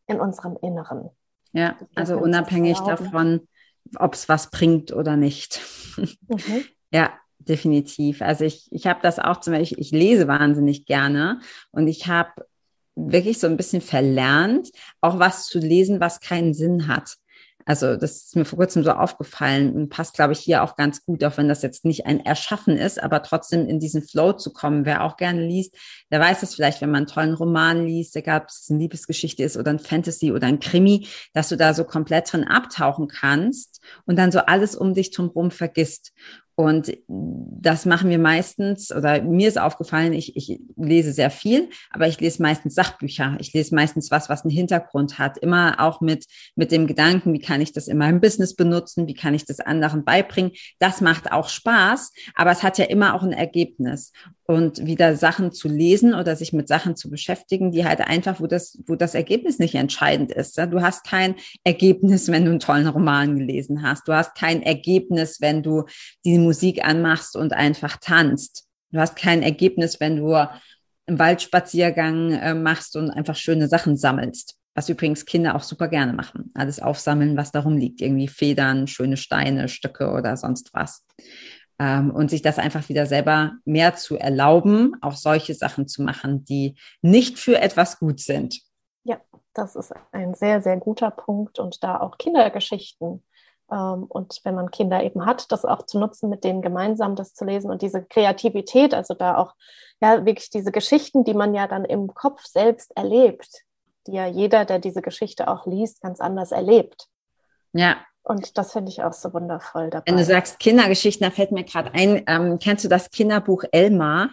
in 0.07 0.21
unserem 0.21 0.57
Inneren. 0.63 1.11
Ja, 1.53 1.77
also 1.95 2.19
unabhängig 2.19 2.79
davon, 2.81 3.49
ob 3.97 4.15
es 4.15 4.29
was 4.29 4.51
bringt 4.51 4.93
oder 4.93 5.17
nicht. 5.17 5.61
Mhm. 5.97 6.65
Ja, 6.93 7.13
definitiv. 7.41 8.23
Also 8.23 8.45
ich, 8.45 8.69
ich 8.71 8.87
habe 8.87 9.01
das 9.03 9.19
auch 9.19 9.41
zum 9.41 9.53
Beispiel, 9.53 9.79
ich, 9.81 9.87
ich 9.87 9.91
lese 9.91 10.29
wahnsinnig 10.29 10.87
gerne 10.87 11.41
und 11.73 11.89
ich 11.89 12.07
habe 12.07 12.47
wirklich 12.95 13.41
so 13.41 13.49
ein 13.49 13.57
bisschen 13.57 13.83
verlernt, 13.83 14.71
auch 15.01 15.19
was 15.19 15.47
zu 15.47 15.59
lesen, 15.59 15.99
was 16.01 16.21
keinen 16.21 16.55
Sinn 16.55 16.87
hat. 16.87 17.17
Also 17.67 17.97
das 17.97 18.27
ist 18.27 18.37
mir 18.37 18.45
vor 18.45 18.61
kurzem 18.61 18.85
so 18.85 18.93
aufgefallen 18.93 19.73
und 19.75 19.89
passt, 19.89 20.15
glaube 20.15 20.33
ich, 20.33 20.39
hier 20.39 20.63
auch 20.63 20.77
ganz 20.77 21.05
gut, 21.05 21.25
auch 21.25 21.37
wenn 21.37 21.49
das 21.49 21.63
jetzt 21.63 21.85
nicht 21.85 22.07
ein 22.07 22.25
Erschaffen 22.25 22.77
ist, 22.77 23.03
aber 23.03 23.25
trotzdem 23.25 23.67
in 23.67 23.81
diesen 23.81 24.03
Flow 24.03 24.33
zu 24.35 24.53
kommen. 24.53 24.87
Wer 24.87 25.03
auch 25.03 25.17
gerne 25.17 25.45
liest, 25.45 25.77
der 26.13 26.21
weiß 26.21 26.45
es 26.45 26.55
vielleicht, 26.55 26.81
wenn 26.81 26.93
man 26.93 26.99
einen 26.99 27.07
tollen 27.09 27.35
Roman 27.35 27.85
liest, 27.85 28.15
egal 28.15 28.43
ob 28.43 28.49
es 28.49 28.69
eine 28.71 28.79
Liebesgeschichte 28.79 29.43
ist 29.43 29.57
oder 29.57 29.73
ein 29.73 29.81
Fantasy 29.81 30.31
oder 30.31 30.47
ein 30.47 30.61
Krimi, 30.61 31.09
dass 31.35 31.49
du 31.49 31.57
da 31.57 31.75
so 31.75 31.83
komplett 31.83 32.33
drin 32.33 32.45
abtauchen 32.45 33.09
kannst 33.09 33.81
und 34.05 34.17
dann 34.17 34.31
so 34.31 34.39
alles 34.39 34.77
um 34.77 34.95
dich 34.95 35.11
drumherum 35.11 35.51
vergisst. 35.51 36.13
Und 36.59 36.97
das 37.07 37.85
machen 37.85 38.09
wir 38.09 38.19
meistens, 38.19 38.91
oder 38.91 39.23
mir 39.23 39.47
ist 39.47 39.59
aufgefallen, 39.59 40.15
ich, 40.15 40.37
ich 40.37 40.59
lese 40.77 41.13
sehr 41.13 41.31
viel, 41.31 41.69
aber 41.91 42.09
ich 42.09 42.19
lese 42.19 42.41
meistens 42.41 42.75
Sachbücher. 42.75 43.37
Ich 43.41 43.53
lese 43.53 43.75
meistens 43.75 44.11
was, 44.11 44.31
was 44.31 44.43
einen 44.43 44.53
Hintergrund 44.53 45.19
hat. 45.19 45.37
Immer 45.37 45.79
auch 45.79 46.01
mit, 46.01 46.25
mit 46.55 46.73
dem 46.73 46.87
Gedanken, 46.87 47.35
wie 47.35 47.41
kann 47.41 47.61
ich 47.61 47.75
das 47.75 47.89
in 47.89 47.99
meinem 47.99 48.23
Business 48.23 48.57
benutzen? 48.57 49.07
Wie 49.07 49.13
kann 49.13 49.35
ich 49.35 49.45
das 49.45 49.61
anderen 49.61 50.03
beibringen? 50.05 50.53
Das 50.79 51.03
macht 51.03 51.31
auch 51.31 51.51
Spaß, 51.51 52.13
aber 52.35 52.53
es 52.53 52.63
hat 52.63 52.79
ja 52.79 52.87
immer 52.87 53.15
auch 53.15 53.23
ein 53.23 53.33
Ergebnis 53.33 54.13
und 54.47 54.87
wieder 54.87 55.17
Sachen 55.17 55.53
zu 55.53 55.69
lesen 55.69 56.15
oder 56.15 56.37
sich 56.37 56.53
mit 56.53 56.69
Sachen 56.69 56.95
zu 56.95 57.11
beschäftigen, 57.11 57.73
die 57.73 57.85
halt 57.85 58.01
einfach, 58.01 58.41
wo 58.41 58.47
das, 58.47 58.79
wo 58.87 58.95
das 58.95 59.15
Ergebnis 59.15 59.59
nicht 59.59 59.75
entscheidend 59.75 60.31
ist. 60.31 60.57
Du 60.57 60.81
hast 60.83 61.05
kein 61.05 61.35
Ergebnis, 61.65 62.29
wenn 62.29 62.45
du 62.45 62.51
einen 62.53 62.61
tollen 62.61 62.87
Roman 62.87 63.37
gelesen 63.39 63.83
hast. 63.83 64.07
Du 64.07 64.13
hast 64.13 64.37
kein 64.37 64.63
Ergebnis, 64.63 65.41
wenn 65.41 65.63
du 65.63 65.85
die 66.25 66.39
Musik 66.39 66.85
anmachst 66.85 67.37
und 67.37 67.53
einfach 67.53 67.97
tanzt. 67.97 68.67
Du 68.93 69.01
hast 69.01 69.17
kein 69.17 69.43
Ergebnis, 69.43 69.99
wenn 69.99 70.17
du 70.17 70.35
einen 70.35 71.19
Waldspaziergang 71.19 72.33
äh, 72.33 72.55
machst 72.55 72.97
und 72.97 73.11
einfach 73.11 73.37
schöne 73.37 73.69
Sachen 73.69 73.97
sammelst. 73.97 74.57
Was 74.75 74.89
übrigens 74.89 75.25
Kinder 75.25 75.57
auch 75.57 75.63
super 75.63 75.89
gerne 75.89 76.13
machen. 76.13 76.51
Alles 76.55 76.81
aufsammeln, 76.81 77.37
was 77.37 77.51
darum 77.51 77.79
liegt. 77.79 78.01
Irgendwie 78.01 78.29
Federn, 78.29 78.87
schöne 78.87 79.17
Steine, 79.17 79.69
Stücke 79.69 80.11
oder 80.11 80.37
sonst 80.37 80.71
was 80.73 81.03
ähm, 81.79 82.11
und 82.11 82.31
sich 82.31 82.43
das 82.43 82.59
einfach 82.59 82.89
wieder 82.89 83.07
selber 83.07 83.53
mehr 83.65 83.95
zu 83.97 84.17
erlauben, 84.17 84.97
auch 85.01 85.15
solche 85.15 85.55
Sachen 85.55 85.89
zu 85.89 86.03
machen, 86.03 86.45
die 86.45 86.77
nicht 87.03 87.39
für 87.39 87.61
etwas 87.61 87.99
gut 87.99 88.21
sind. 88.21 88.61
Ja, 89.05 89.21
das 89.55 89.77
ist 89.77 89.93
ein 90.13 90.35
sehr, 90.35 90.63
sehr 90.63 90.77
guter 90.79 91.11
Punkt 91.11 91.59
und 91.59 91.83
da 91.83 92.01
auch 92.01 92.19
Kindergeschichten. 92.19 93.23
Ähm, 93.71 94.05
und 94.05 94.41
wenn 94.45 94.55
man 94.55 94.71
Kinder 94.71 95.03
eben 95.03 95.27
hat, 95.27 95.51
das 95.53 95.65
auch 95.65 95.85
zu 95.87 95.99
nutzen, 95.99 96.31
mit 96.31 96.45
denen 96.45 96.63
gemeinsam 96.63 97.17
das 97.17 97.35
zu 97.35 97.45
lesen 97.45 97.71
und 97.71 97.83
diese 97.83 98.05
Kreativität, 98.05 98.95
also 98.95 99.15
da 99.15 99.37
auch 99.37 99.55
ja 100.01 100.25
wirklich 100.25 100.51
diese 100.51 100.73
Geschichten, 100.73 101.25
die 101.25 101.35
man 101.35 101.55
ja 101.55 101.67
dann 101.67 101.85
im 101.85 102.15
Kopf 102.15 102.45
selbst 102.45 102.97
erlebt, 102.97 103.65
die 104.07 104.13
ja 104.13 104.27
jeder, 104.27 104.65
der 104.65 104.79
diese 104.79 105.03
Geschichte 105.03 105.49
auch 105.49 105.67
liest, 105.67 106.01
ganz 106.01 106.21
anders 106.21 106.53
erlebt. 106.53 107.09
Ja, 107.73 107.97
und 108.27 108.59
das 108.59 108.73
finde 108.73 108.91
ich 108.91 109.05
auch 109.05 109.13
so 109.13 109.33
wundervoll 109.33 109.89
dabei. 109.89 110.11
Wenn 110.11 110.17
du 110.17 110.25
sagst 110.25 110.59
Kindergeschichten, 110.59 111.25
da 111.25 111.31
fällt 111.31 111.53
mir 111.53 111.63
gerade 111.63 111.95
ein, 111.95 112.25
ähm, 112.27 112.59
kennst 112.59 112.85
du 112.85 112.89
das 112.89 113.11
Kinderbuch 113.11 113.63
Elmar? 113.71 114.31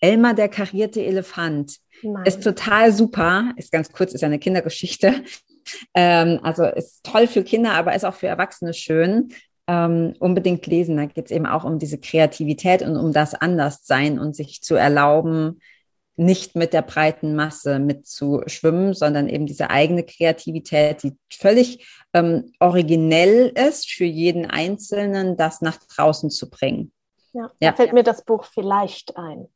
Elmar, 0.00 0.32
der 0.32 0.48
karierte 0.48 1.04
Elefant. 1.04 1.76
Nein. 2.02 2.24
Ist 2.24 2.42
total 2.42 2.90
super. 2.92 3.52
Ist 3.56 3.70
ganz 3.70 3.92
kurz, 3.92 4.14
ist 4.14 4.24
eine 4.24 4.38
Kindergeschichte. 4.38 5.14
Ähm, 5.92 6.40
also 6.42 6.64
ist 6.64 7.04
toll 7.04 7.26
für 7.26 7.42
Kinder, 7.42 7.72
aber 7.72 7.94
ist 7.94 8.06
auch 8.06 8.14
für 8.14 8.26
Erwachsene 8.26 8.72
schön. 8.72 9.34
Ähm, 9.66 10.14
unbedingt 10.18 10.66
lesen. 10.66 10.96
Da 10.96 11.04
geht 11.04 11.26
es 11.26 11.30
eben 11.30 11.44
auch 11.44 11.64
um 11.64 11.78
diese 11.78 11.98
Kreativität 11.98 12.80
und 12.80 12.96
um 12.96 13.12
das 13.12 13.34
Anderssein 13.34 14.18
und 14.18 14.34
sich 14.34 14.62
zu 14.62 14.76
erlauben, 14.76 15.60
nicht 16.18 16.56
mit 16.56 16.72
der 16.72 16.82
breiten 16.82 17.36
Masse 17.36 17.78
mitzuschwimmen, 17.78 18.92
sondern 18.92 19.28
eben 19.28 19.46
diese 19.46 19.70
eigene 19.70 20.04
Kreativität, 20.04 21.02
die 21.02 21.16
völlig 21.32 21.88
ähm, 22.12 22.52
originell 22.58 23.48
ist 23.48 23.90
für 23.90 24.04
jeden 24.04 24.46
Einzelnen, 24.46 25.36
das 25.36 25.60
nach 25.60 25.76
draußen 25.76 26.30
zu 26.30 26.50
bringen. 26.50 26.92
Ja, 27.32 27.50
da 27.60 27.72
fällt 27.72 27.92
mir 27.92 28.02
das 28.02 28.24
Buch 28.24 28.44
vielleicht 28.44 29.16
ein. 29.16 29.48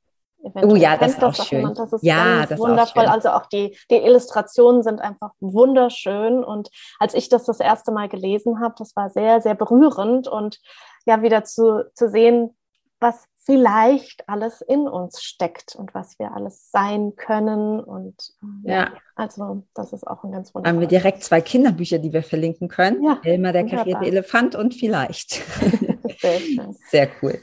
Eventuell 0.42 0.72
oh 0.72 0.76
ja, 0.76 0.96
das 0.96 1.12
ist 1.12 1.24
auch 1.24 1.34
das 1.34 1.46
schön. 1.46 1.74
Das 1.74 1.92
ist 1.92 2.02
ja, 2.02 2.46
das 2.46 2.58
wundervoll. 2.58 3.06
Auch 3.06 3.12
also 3.12 3.30
auch 3.30 3.46
die, 3.46 3.76
die 3.90 3.96
Illustrationen 3.96 4.82
sind 4.82 5.00
einfach 5.00 5.30
wunderschön. 5.40 6.42
Und 6.42 6.68
als 6.98 7.14
ich 7.14 7.28
das 7.28 7.44
das 7.44 7.60
erste 7.60 7.92
Mal 7.92 8.08
gelesen 8.08 8.60
habe, 8.60 8.74
das 8.76 8.94
war 8.96 9.08
sehr, 9.10 9.40
sehr 9.40 9.54
berührend 9.54 10.26
und 10.28 10.58
ja, 11.06 11.22
wieder 11.22 11.44
zu, 11.44 11.84
zu 11.94 12.08
sehen, 12.08 12.56
was 12.98 13.24
vielleicht 13.44 14.28
alles 14.28 14.60
in 14.60 14.86
uns 14.88 15.22
steckt 15.22 15.74
und 15.74 15.94
was 15.94 16.18
wir 16.18 16.32
alles 16.34 16.70
sein 16.70 17.14
können. 17.16 17.80
Und 17.80 18.32
äh, 18.64 18.72
ja, 18.72 18.92
also 19.16 19.64
das 19.74 19.92
ist 19.92 20.06
auch 20.06 20.22
ein 20.24 20.32
ganz 20.32 20.54
wunderbares. 20.54 20.74
Haben 20.74 20.80
wir 20.80 20.88
direkt 20.88 21.24
zwei 21.24 21.40
Kinderbücher, 21.40 21.98
die 21.98 22.12
wir 22.12 22.22
verlinken 22.22 22.68
können. 22.68 23.02
Ja, 23.02 23.18
Elmar, 23.24 23.52
der 23.52 23.62
wunderbar. 23.62 23.84
karierte 23.84 24.06
Elefant 24.06 24.54
und 24.54 24.74
vielleicht. 24.74 25.32
Sehr, 26.20 26.40
Sehr 26.88 27.08
cool. 27.20 27.40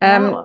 Ähm, 0.00 0.36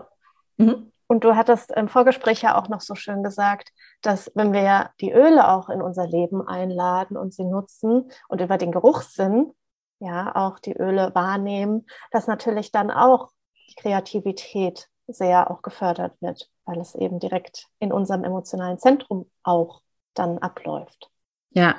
mhm. 0.57 0.91
Und 1.07 1.25
du 1.25 1.35
hattest 1.35 1.71
im 1.71 1.89
Vorgespräch 1.89 2.41
ja 2.41 2.57
auch 2.57 2.69
noch 2.69 2.79
so 2.79 2.95
schön 2.95 3.21
gesagt, 3.21 3.73
dass 4.01 4.31
wenn 4.33 4.53
wir 4.53 4.91
die 5.01 5.11
Öle 5.11 5.49
auch 5.49 5.67
in 5.67 5.81
unser 5.81 6.07
Leben 6.07 6.47
einladen 6.47 7.17
und 7.17 7.33
sie 7.33 7.43
nutzen 7.43 8.09
und 8.29 8.39
über 8.39 8.57
den 8.57 8.71
Geruchssinn 8.71 9.51
ja 9.99 10.33
auch 10.33 10.59
die 10.59 10.71
Öle 10.71 11.13
wahrnehmen, 11.13 11.85
dass 12.11 12.27
natürlich 12.27 12.71
dann 12.71 12.89
auch 12.89 13.29
die 13.71 13.75
Kreativität 13.75 14.87
sehr 15.07 15.49
auch 15.51 15.61
gefördert 15.61 16.13
wird, 16.21 16.49
weil 16.65 16.79
es 16.79 16.95
eben 16.95 17.19
direkt 17.19 17.67
in 17.79 17.91
unserem 17.91 18.23
emotionalen 18.23 18.77
Zentrum 18.77 19.29
auch 19.43 19.81
dann 20.13 20.37
abläuft. 20.37 21.09
Ja, 21.51 21.75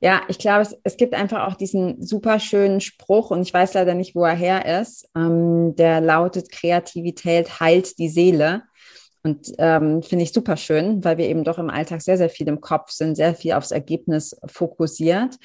ja, 0.00 0.22
ich 0.28 0.38
glaube, 0.38 0.62
es, 0.62 0.76
es 0.82 0.96
gibt 0.96 1.14
einfach 1.14 1.46
auch 1.46 1.54
diesen 1.54 2.02
super 2.02 2.40
schönen 2.40 2.80
Spruch 2.80 3.30
und 3.30 3.42
ich 3.42 3.54
weiß 3.54 3.74
leider 3.74 3.94
nicht, 3.94 4.14
wo 4.14 4.24
er 4.24 4.34
her 4.34 4.80
ist. 4.80 5.08
Ähm, 5.16 5.74
der 5.76 6.00
lautet: 6.00 6.50
Kreativität 6.50 7.60
heilt 7.60 7.98
die 7.98 8.08
Seele. 8.08 8.62
Und 9.24 9.52
ähm, 9.58 10.02
finde 10.02 10.22
ich 10.22 10.32
super 10.32 10.56
schön, 10.56 11.04
weil 11.04 11.18
wir 11.18 11.28
eben 11.28 11.44
doch 11.44 11.58
im 11.58 11.70
Alltag 11.70 12.02
sehr, 12.02 12.16
sehr 12.16 12.30
viel 12.30 12.48
im 12.48 12.60
Kopf 12.60 12.90
sind, 12.90 13.16
sehr 13.16 13.34
viel 13.34 13.52
aufs 13.52 13.72
Ergebnis 13.72 14.38
fokussiert. 14.46 15.36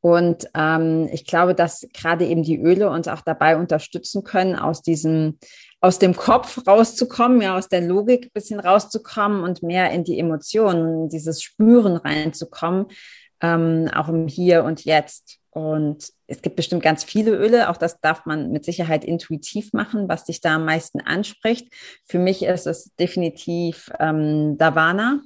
Und 0.00 0.48
ähm, 0.54 1.08
ich 1.12 1.26
glaube, 1.26 1.54
dass 1.54 1.86
gerade 1.92 2.26
eben 2.26 2.42
die 2.42 2.58
Öle 2.58 2.90
uns 2.90 3.06
auch 3.06 3.20
dabei 3.20 3.56
unterstützen 3.56 4.24
können, 4.24 4.56
aus 4.56 4.82
diesem, 4.82 5.38
aus 5.80 5.98
dem 5.98 6.16
Kopf 6.16 6.66
rauszukommen, 6.66 7.42
ja, 7.42 7.56
aus 7.56 7.68
der 7.68 7.82
Logik 7.82 8.26
ein 8.26 8.32
bisschen 8.32 8.60
rauszukommen 8.60 9.42
und 9.42 9.62
mehr 9.62 9.90
in 9.90 10.04
die 10.04 10.18
Emotionen, 10.18 11.10
dieses 11.10 11.42
Spüren 11.42 11.96
reinzukommen, 11.96 12.86
ähm, 13.42 13.90
auch 13.94 14.08
im 14.08 14.26
Hier 14.26 14.64
und 14.64 14.84
Jetzt. 14.84 15.38
Und 15.50 16.12
es 16.28 16.42
gibt 16.42 16.56
bestimmt 16.56 16.82
ganz 16.82 17.02
viele 17.02 17.32
Öle, 17.32 17.68
auch 17.68 17.76
das 17.76 18.00
darf 18.00 18.24
man 18.24 18.52
mit 18.52 18.64
Sicherheit 18.64 19.04
intuitiv 19.04 19.72
machen, 19.72 20.08
was 20.08 20.24
dich 20.24 20.40
da 20.40 20.54
am 20.54 20.64
meisten 20.64 21.00
anspricht. 21.00 21.74
Für 22.06 22.20
mich 22.20 22.44
ist 22.44 22.66
es 22.66 22.94
definitiv 23.00 23.90
ähm, 23.98 24.56
Davana, 24.56 25.20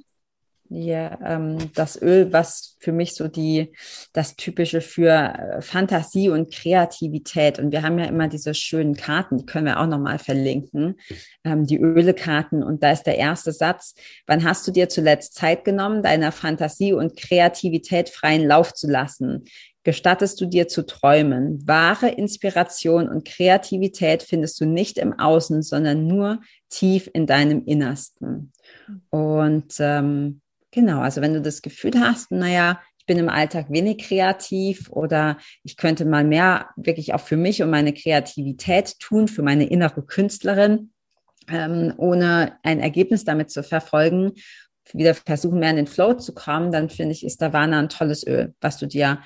hier, 0.69 1.19
ähm, 1.23 1.71
das 1.73 2.01
Öl, 2.01 2.33
was 2.33 2.75
für 2.79 2.91
mich 2.91 3.13
so 3.13 3.27
die, 3.27 3.73
das 4.13 4.35
Typische 4.35 4.81
für 4.81 5.11
äh, 5.11 5.61
Fantasie 5.61 6.29
und 6.29 6.51
Kreativität. 6.53 7.59
Und 7.59 7.71
wir 7.71 7.83
haben 7.83 7.99
ja 7.99 8.05
immer 8.05 8.27
diese 8.27 8.53
schönen 8.53 8.95
Karten, 8.95 9.37
die 9.37 9.45
können 9.45 9.67
wir 9.67 9.79
auch 9.79 9.87
nochmal 9.87 10.19
verlinken, 10.19 10.99
ähm, 11.43 11.65
die 11.65 11.79
Ölekarten. 11.79 12.63
Und 12.63 12.83
da 12.83 12.91
ist 12.91 13.03
der 13.03 13.17
erste 13.17 13.51
Satz, 13.51 13.95
wann 14.27 14.43
hast 14.43 14.67
du 14.67 14.71
dir 14.71 14.89
zuletzt 14.89 15.35
Zeit 15.35 15.65
genommen, 15.65 16.03
deiner 16.03 16.31
Fantasie 16.31 16.93
und 16.93 17.15
Kreativität 17.15 18.09
freien 18.09 18.47
Lauf 18.47 18.73
zu 18.73 18.87
lassen? 18.87 19.45
Gestattest 19.83 20.41
du 20.41 20.47
dir 20.47 20.67
zu 20.67 20.83
träumen? 20.83 21.65
Wahre 21.67 22.09
Inspiration 22.09 23.07
und 23.07 23.23
Kreativität 23.23 24.23
findest 24.23 24.59
du 24.59 24.65
nicht 24.65 24.97
im 24.97 25.13
Außen, 25.19 25.61
sondern 25.61 26.07
nur 26.07 26.41
tief 26.69 27.07
in 27.13 27.27
deinem 27.27 27.63
Innersten. 27.65 28.51
Und 29.11 29.75
ähm, 29.77 30.41
Genau, 30.75 30.99
also 30.99 31.21
wenn 31.21 31.33
du 31.33 31.41
das 31.41 31.61
Gefühl 31.61 31.93
hast, 32.01 32.31
naja, 32.31 32.81
ich 32.97 33.05
bin 33.05 33.17
im 33.17 33.29
Alltag 33.29 33.67
wenig 33.69 33.99
kreativ 33.99 34.91
oder 34.91 35.37
ich 35.63 35.77
könnte 35.77 36.03
mal 36.03 36.25
mehr 36.25 36.67
wirklich 36.75 37.13
auch 37.13 37.21
für 37.21 37.37
mich 37.37 37.63
und 37.63 37.69
meine 37.69 37.93
Kreativität 37.93 38.99
tun, 38.99 39.29
für 39.29 39.41
meine 39.41 39.69
innere 39.69 40.05
Künstlerin, 40.05 40.91
ähm, 41.47 41.93
ohne 41.95 42.59
ein 42.61 42.81
Ergebnis 42.81 43.23
damit 43.23 43.51
zu 43.51 43.63
verfolgen, 43.63 44.33
wieder 44.91 45.15
versuchen, 45.15 45.59
mehr 45.59 45.69
in 45.69 45.77
den 45.77 45.87
Flow 45.87 46.13
zu 46.15 46.33
kommen, 46.33 46.73
dann 46.73 46.89
finde 46.89 47.13
ich, 47.13 47.25
ist 47.25 47.41
Davana 47.41 47.79
ein 47.79 47.87
tolles 47.87 48.27
Öl, 48.27 48.53
was 48.59 48.77
du 48.77 48.85
dir 48.85 49.21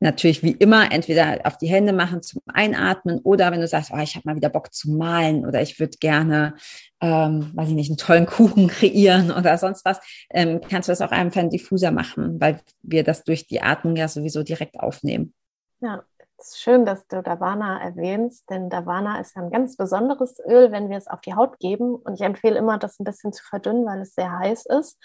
natürlich 0.00 0.42
wie 0.42 0.52
immer 0.52 0.92
entweder 0.92 1.40
auf 1.44 1.58
die 1.58 1.66
Hände 1.66 1.92
machen 1.92 2.22
zum 2.22 2.40
Einatmen 2.46 3.18
oder 3.20 3.50
wenn 3.50 3.60
du 3.60 3.66
sagst, 3.66 3.90
oh, 3.92 3.98
ich 3.98 4.14
habe 4.14 4.28
mal 4.28 4.36
wieder 4.36 4.48
Bock 4.48 4.72
zu 4.72 4.90
malen 4.90 5.44
oder 5.44 5.60
ich 5.60 5.80
würde 5.80 5.96
gerne, 5.98 6.54
ähm, 7.00 7.50
weiß 7.54 7.68
ich 7.68 7.74
nicht, 7.74 7.90
einen 7.90 7.96
tollen 7.96 8.26
Kuchen 8.26 8.68
kreieren 8.68 9.30
oder 9.30 9.58
sonst 9.58 9.84
was, 9.84 10.00
ähm, 10.30 10.60
kannst 10.60 10.88
du 10.88 10.92
das 10.92 11.00
auch 11.00 11.10
einfach 11.10 11.40
in 11.40 11.50
Diffuser 11.50 11.90
machen, 11.90 12.40
weil 12.40 12.60
wir 12.82 13.04
das 13.04 13.24
durch 13.24 13.46
die 13.46 13.60
Atmung 13.60 13.96
ja 13.96 14.08
sowieso 14.08 14.42
direkt 14.42 14.78
aufnehmen. 14.78 15.34
Ja, 15.80 16.02
es 16.38 16.48
ist 16.48 16.60
schön, 16.60 16.86
dass 16.86 17.06
du 17.08 17.22
Davana 17.22 17.82
erwähnst, 17.82 18.48
denn 18.50 18.70
Davana 18.70 19.20
ist 19.20 19.36
ein 19.36 19.50
ganz 19.50 19.76
besonderes 19.76 20.40
Öl, 20.46 20.70
wenn 20.70 20.88
wir 20.88 20.96
es 20.96 21.08
auf 21.08 21.20
die 21.20 21.34
Haut 21.34 21.58
geben. 21.58 21.96
Und 21.96 22.14
ich 22.14 22.20
empfehle 22.20 22.56
immer, 22.56 22.78
das 22.78 23.00
ein 23.00 23.04
bisschen 23.04 23.32
zu 23.32 23.42
verdünnen, 23.44 23.84
weil 23.84 24.02
es 24.02 24.14
sehr 24.14 24.38
heiß 24.38 24.66
ist 24.66 24.98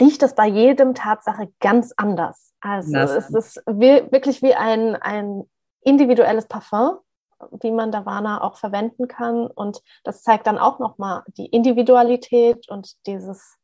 riecht 0.00 0.22
es 0.22 0.34
bei 0.34 0.46
jedem 0.46 0.94
Tatsache 0.94 1.52
ganz 1.60 1.92
anders. 1.96 2.45
Also 2.60 2.92
das 2.92 3.12
es 3.12 3.30
ist 3.30 3.62
wirklich 3.66 4.42
wie 4.42 4.54
ein, 4.54 4.96
ein 4.96 5.44
individuelles 5.82 6.46
Parfum, 6.46 6.98
wie 7.60 7.70
man 7.70 7.92
Davana 7.92 8.42
auch 8.42 8.56
verwenden 8.56 9.08
kann. 9.08 9.46
Und 9.46 9.82
das 10.04 10.22
zeigt 10.22 10.46
dann 10.46 10.58
auch 10.58 10.78
nochmal 10.78 11.22
die 11.36 11.46
Individualität 11.46 12.68
und 12.68 12.94
dieses 13.06 13.56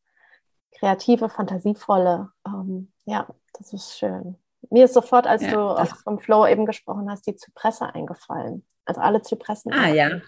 kreative, 0.78 1.28
fantasievolle. 1.28 2.30
Ähm, 2.46 2.92
ja, 3.04 3.26
das 3.58 3.72
ist 3.72 3.98
schön. 3.98 4.36
Mir 4.70 4.84
ist 4.84 4.94
sofort, 4.94 5.26
als 5.26 5.42
ja, 5.42 5.50
du 5.50 5.94
vom 6.04 6.18
Flow 6.18 6.46
eben 6.46 6.66
gesprochen 6.66 7.10
hast, 7.10 7.26
die 7.26 7.34
Zypresse 7.34 7.92
eingefallen. 7.94 8.64
Also 8.84 9.00
alle 9.00 9.22
Zypressen. 9.22 9.72
Ah, 9.72 9.88
ja. 9.88 10.20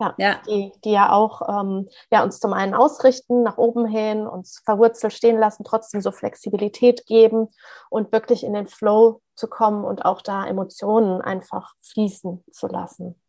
Ja, 0.00 0.14
ja. 0.18 0.40
Die, 0.48 0.72
die 0.84 0.90
ja 0.90 1.12
auch 1.12 1.42
ähm, 1.48 1.88
ja, 2.10 2.22
uns 2.24 2.40
zum 2.40 2.52
einen 2.52 2.74
ausrichten, 2.74 3.42
nach 3.42 3.58
oben 3.58 3.86
hin, 3.86 4.26
uns 4.26 4.60
verwurzelt 4.64 5.12
stehen 5.12 5.38
lassen, 5.38 5.64
trotzdem 5.64 6.00
so 6.00 6.10
Flexibilität 6.10 7.06
geben 7.06 7.48
und 7.90 8.12
wirklich 8.12 8.42
in 8.44 8.52
den 8.52 8.66
Flow 8.66 9.20
zu 9.34 9.48
kommen 9.48 9.84
und 9.84 10.04
auch 10.04 10.22
da 10.22 10.46
Emotionen 10.46 11.20
einfach 11.20 11.74
fließen 11.80 12.44
zu 12.50 12.66
lassen. 12.66 13.20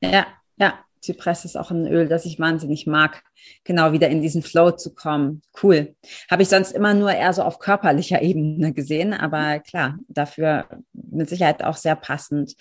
Ja, 0.00 0.26
ja. 0.56 0.74
Zypress 1.06 1.44
ist 1.44 1.56
auch 1.56 1.70
ein 1.70 1.86
Öl, 1.86 2.08
das 2.08 2.24
ich 2.24 2.40
wahnsinnig 2.40 2.86
mag, 2.86 3.22
genau 3.64 3.92
wieder 3.92 4.08
in 4.08 4.20
diesen 4.20 4.42
Flow 4.42 4.72
zu 4.72 4.94
kommen. 4.94 5.42
Cool. 5.62 5.94
Habe 6.30 6.42
ich 6.42 6.48
sonst 6.48 6.72
immer 6.72 6.94
nur 6.94 7.12
eher 7.12 7.32
so 7.32 7.42
auf 7.42 7.58
körperlicher 7.58 8.22
Ebene 8.22 8.72
gesehen, 8.72 9.14
aber 9.14 9.60
klar, 9.60 9.98
dafür 10.08 10.66
mit 10.92 11.28
Sicherheit 11.28 11.62
auch 11.62 11.76
sehr 11.76 11.96
passend. 11.96 12.56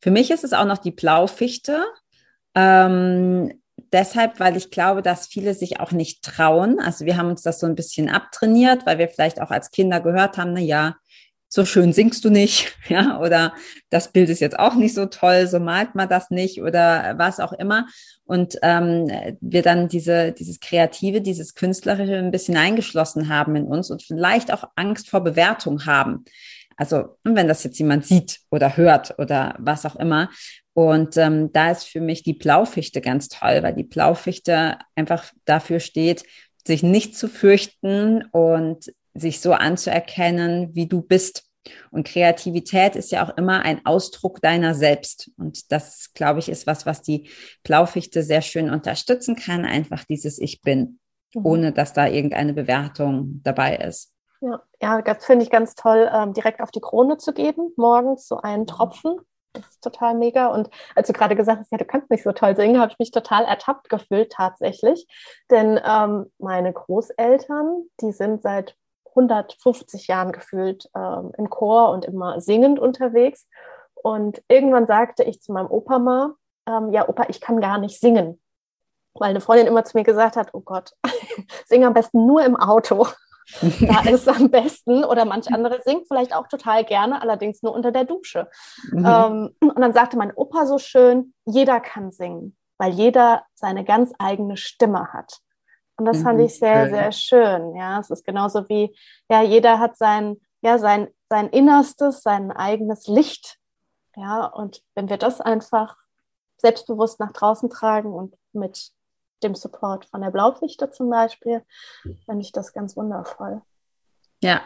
Für 0.00 0.10
mich 0.10 0.30
ist 0.30 0.44
es 0.44 0.52
auch 0.52 0.64
noch 0.64 0.78
die 0.78 0.92
Blaufichte. 0.92 1.84
Ähm, 2.54 3.52
deshalb, 3.92 4.40
weil 4.40 4.56
ich 4.56 4.70
glaube, 4.70 5.02
dass 5.02 5.26
viele 5.26 5.54
sich 5.54 5.80
auch 5.80 5.92
nicht 5.92 6.22
trauen. 6.22 6.78
Also 6.80 7.04
wir 7.04 7.16
haben 7.16 7.28
uns 7.28 7.42
das 7.42 7.60
so 7.60 7.66
ein 7.66 7.74
bisschen 7.74 8.08
abtrainiert, 8.08 8.86
weil 8.86 8.98
wir 8.98 9.08
vielleicht 9.08 9.40
auch 9.40 9.50
als 9.50 9.70
Kinder 9.70 10.00
gehört 10.00 10.36
haben, 10.36 10.52
na 10.52 10.60
ja, 10.60 10.96
so 11.52 11.64
schön 11.64 11.92
singst 11.92 12.24
du 12.24 12.30
nicht, 12.30 12.76
ja, 12.88 13.20
oder 13.20 13.52
das 13.90 14.12
Bild 14.12 14.28
ist 14.28 14.40
jetzt 14.40 14.58
auch 14.58 14.74
nicht 14.74 14.94
so 14.94 15.06
toll, 15.06 15.48
so 15.48 15.58
malt 15.58 15.96
man 15.96 16.08
das 16.08 16.30
nicht 16.30 16.62
oder 16.62 17.18
was 17.18 17.40
auch 17.40 17.52
immer. 17.52 17.86
Und 18.24 18.56
ähm, 18.62 19.10
wir 19.40 19.62
dann 19.62 19.88
diese, 19.88 20.32
dieses 20.32 20.60
Kreative, 20.60 21.20
dieses 21.20 21.54
Künstlerische 21.54 22.16
ein 22.16 22.30
bisschen 22.30 22.56
eingeschlossen 22.56 23.28
haben 23.28 23.56
in 23.56 23.64
uns 23.64 23.90
und 23.90 24.04
vielleicht 24.04 24.52
auch 24.52 24.64
Angst 24.76 25.10
vor 25.10 25.24
Bewertung 25.24 25.86
haben. 25.86 26.24
Also 26.76 27.16
wenn 27.24 27.48
das 27.48 27.64
jetzt 27.64 27.78
jemand 27.78 28.06
sieht 28.06 28.38
oder 28.50 28.76
hört 28.76 29.18
oder 29.18 29.54
was 29.58 29.84
auch 29.84 29.96
immer. 29.96 30.30
Und 30.74 31.16
ähm, 31.16 31.52
da 31.52 31.72
ist 31.72 31.84
für 31.84 32.00
mich 32.00 32.22
die 32.22 32.34
Blaufichte 32.34 33.00
ganz 33.00 33.28
toll, 33.28 33.62
weil 33.62 33.74
die 33.74 33.84
Blaufichte 33.84 34.78
einfach 34.94 35.32
dafür 35.44 35.80
steht, 35.80 36.24
sich 36.66 36.82
nicht 36.82 37.16
zu 37.16 37.28
fürchten 37.28 38.24
und 38.30 38.92
sich 39.14 39.40
so 39.40 39.52
anzuerkennen, 39.52 40.74
wie 40.74 40.86
du 40.86 41.02
bist. 41.02 41.44
Und 41.90 42.06
Kreativität 42.06 42.96
ist 42.96 43.12
ja 43.12 43.26
auch 43.26 43.36
immer 43.36 43.62
ein 43.62 43.84
Ausdruck 43.84 44.40
deiner 44.40 44.74
selbst. 44.74 45.30
Und 45.36 45.70
das, 45.72 46.12
glaube 46.14 46.38
ich, 46.38 46.48
ist 46.48 46.66
was, 46.66 46.86
was 46.86 47.02
die 47.02 47.28
Blaufichte 47.62 48.22
sehr 48.22 48.42
schön 48.42 48.70
unterstützen 48.70 49.36
kann. 49.36 49.64
Einfach 49.64 50.04
dieses 50.04 50.38
Ich 50.38 50.62
bin, 50.62 51.00
mhm. 51.34 51.46
ohne 51.46 51.72
dass 51.72 51.92
da 51.92 52.06
irgendeine 52.06 52.54
Bewertung 52.54 53.40
dabei 53.42 53.76
ist. 53.76 54.12
Ja, 54.40 54.62
ja 54.80 55.02
das 55.02 55.26
finde 55.26 55.44
ich 55.44 55.50
ganz 55.50 55.74
toll, 55.74 56.10
ähm, 56.12 56.32
direkt 56.32 56.60
auf 56.60 56.70
die 56.70 56.80
Krone 56.80 57.18
zu 57.18 57.34
geben, 57.34 57.72
morgens 57.76 58.26
so 58.26 58.38
einen 58.38 58.66
Tropfen. 58.66 59.16
Das 59.52 59.68
ist 59.68 59.82
total 59.82 60.14
mega. 60.14 60.48
Und 60.48 60.70
als 60.94 61.08
du 61.08 61.12
gerade 61.12 61.34
gesagt 61.34 61.60
hast, 61.60 61.72
ja, 61.72 61.78
du 61.78 61.84
kannst 61.84 62.10
nicht 62.10 62.22
so 62.22 62.32
toll 62.32 62.54
singen, 62.54 62.80
habe 62.80 62.92
ich 62.92 62.98
mich 62.98 63.10
total 63.10 63.44
ertappt 63.44 63.88
gefühlt 63.88 64.30
tatsächlich. 64.32 65.06
Denn 65.50 65.80
ähm, 65.84 66.30
meine 66.38 66.72
Großeltern, 66.72 67.84
die 68.00 68.12
sind 68.12 68.42
seit 68.42 68.76
150 69.10 70.06
Jahren 70.06 70.32
gefühlt 70.32 70.88
ähm, 70.94 71.32
im 71.36 71.50
Chor 71.50 71.90
und 71.90 72.04
immer 72.04 72.40
singend 72.40 72.78
unterwegs. 72.78 73.48
Und 73.94 74.42
irgendwann 74.48 74.86
sagte 74.86 75.24
ich 75.24 75.42
zu 75.42 75.52
meinem 75.52 75.70
Opa 75.70 75.98
mal, 75.98 76.34
ähm, 76.66 76.92
ja, 76.92 77.08
Opa, 77.08 77.24
ich 77.28 77.40
kann 77.40 77.60
gar 77.60 77.78
nicht 77.78 77.98
singen. 77.98 78.40
Weil 79.14 79.30
eine 79.30 79.40
Freundin 79.40 79.66
immer 79.66 79.84
zu 79.84 79.96
mir 79.96 80.04
gesagt 80.04 80.36
hat, 80.36 80.50
oh 80.52 80.60
Gott, 80.60 80.92
sing 81.66 81.84
am 81.84 81.94
besten 81.94 82.26
nur 82.26 82.44
im 82.44 82.56
Auto. 82.56 83.06
Da 83.60 84.00
ist 84.10 84.28
am 84.28 84.50
besten. 84.50 85.04
Oder 85.04 85.24
manch 85.24 85.52
andere 85.52 85.80
singt 85.82 86.06
vielleicht 86.08 86.34
auch 86.34 86.46
total 86.46 86.84
gerne, 86.84 87.20
allerdings 87.20 87.62
nur 87.62 87.74
unter 87.74 87.92
der 87.92 88.04
Dusche. 88.04 88.48
Mhm. 88.92 89.06
Ähm, 89.06 89.50
und 89.60 89.78
dann 89.78 89.92
sagte 89.92 90.16
mein 90.16 90.32
Opa 90.34 90.66
so 90.66 90.78
schön, 90.78 91.34
jeder 91.44 91.80
kann 91.80 92.10
singen, 92.10 92.56
weil 92.78 92.92
jeder 92.92 93.44
seine 93.54 93.84
ganz 93.84 94.12
eigene 94.18 94.56
Stimme 94.56 95.12
hat. 95.12 95.38
Und 95.96 96.06
das 96.06 96.18
mhm, 96.18 96.22
fand 96.22 96.40
ich 96.40 96.58
sehr, 96.58 96.88
sehr 96.88 97.12
schön. 97.12 97.76
Ja, 97.76 98.00
es 98.00 98.10
ist 98.10 98.24
genauso 98.24 98.68
wie, 98.68 98.96
ja, 99.28 99.42
jeder 99.42 99.78
hat 99.78 99.98
sein, 99.98 100.40
ja, 100.62 100.78
sein, 100.78 101.08
sein 101.28 101.48
Innerstes, 101.50 102.22
sein 102.22 102.50
eigenes 102.50 103.06
Licht. 103.06 103.58
Ja, 104.16 104.46
und 104.46 104.82
wenn 104.94 105.08
wir 105.08 105.18
das 105.18 105.40
einfach 105.40 105.96
selbstbewusst 106.56 107.20
nach 107.20 107.32
draußen 107.32 107.70
tragen 107.70 108.12
und 108.12 108.34
mit 108.52 108.92
dem 109.42 109.54
Support 109.54 110.06
von 110.06 110.22
der 110.22 110.30
Blaufichte 110.30 110.90
zum 110.90 111.10
Beispiel, 111.10 111.62
finde 112.02 112.40
ich 112.40 112.52
das 112.52 112.72
ganz 112.72 112.96
wundervoll. 112.96 113.62
Ja, 114.42 114.62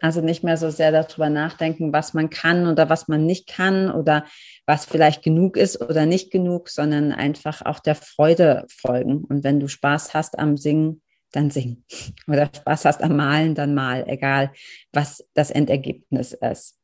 also 0.00 0.22
nicht 0.22 0.42
mehr 0.42 0.56
so 0.56 0.70
sehr 0.70 0.92
darüber 0.92 1.28
nachdenken, 1.28 1.92
was 1.92 2.14
man 2.14 2.30
kann 2.30 2.66
oder 2.66 2.88
was 2.88 3.08
man 3.08 3.26
nicht 3.26 3.46
kann 3.46 3.90
oder 3.90 4.24
was 4.66 4.86
vielleicht 4.86 5.22
genug 5.22 5.56
ist 5.56 5.80
oder 5.80 6.06
nicht 6.06 6.30
genug, 6.30 6.70
sondern 6.70 7.12
einfach 7.12 7.62
auch 7.62 7.80
der 7.80 7.94
Freude 7.94 8.66
folgen. 8.70 9.24
Und 9.24 9.44
wenn 9.44 9.60
du 9.60 9.68
Spaß 9.68 10.14
hast 10.14 10.38
am 10.38 10.56
Singen, 10.56 11.02
dann 11.32 11.50
sing. 11.50 11.84
Oder 12.26 12.46
Spaß 12.52 12.86
hast 12.86 13.02
am 13.04 13.14
Malen, 13.14 13.54
dann 13.54 13.72
mal, 13.72 14.04
egal 14.08 14.52
was 14.92 15.24
das 15.34 15.52
Endergebnis 15.52 16.32
ist. 16.32 16.79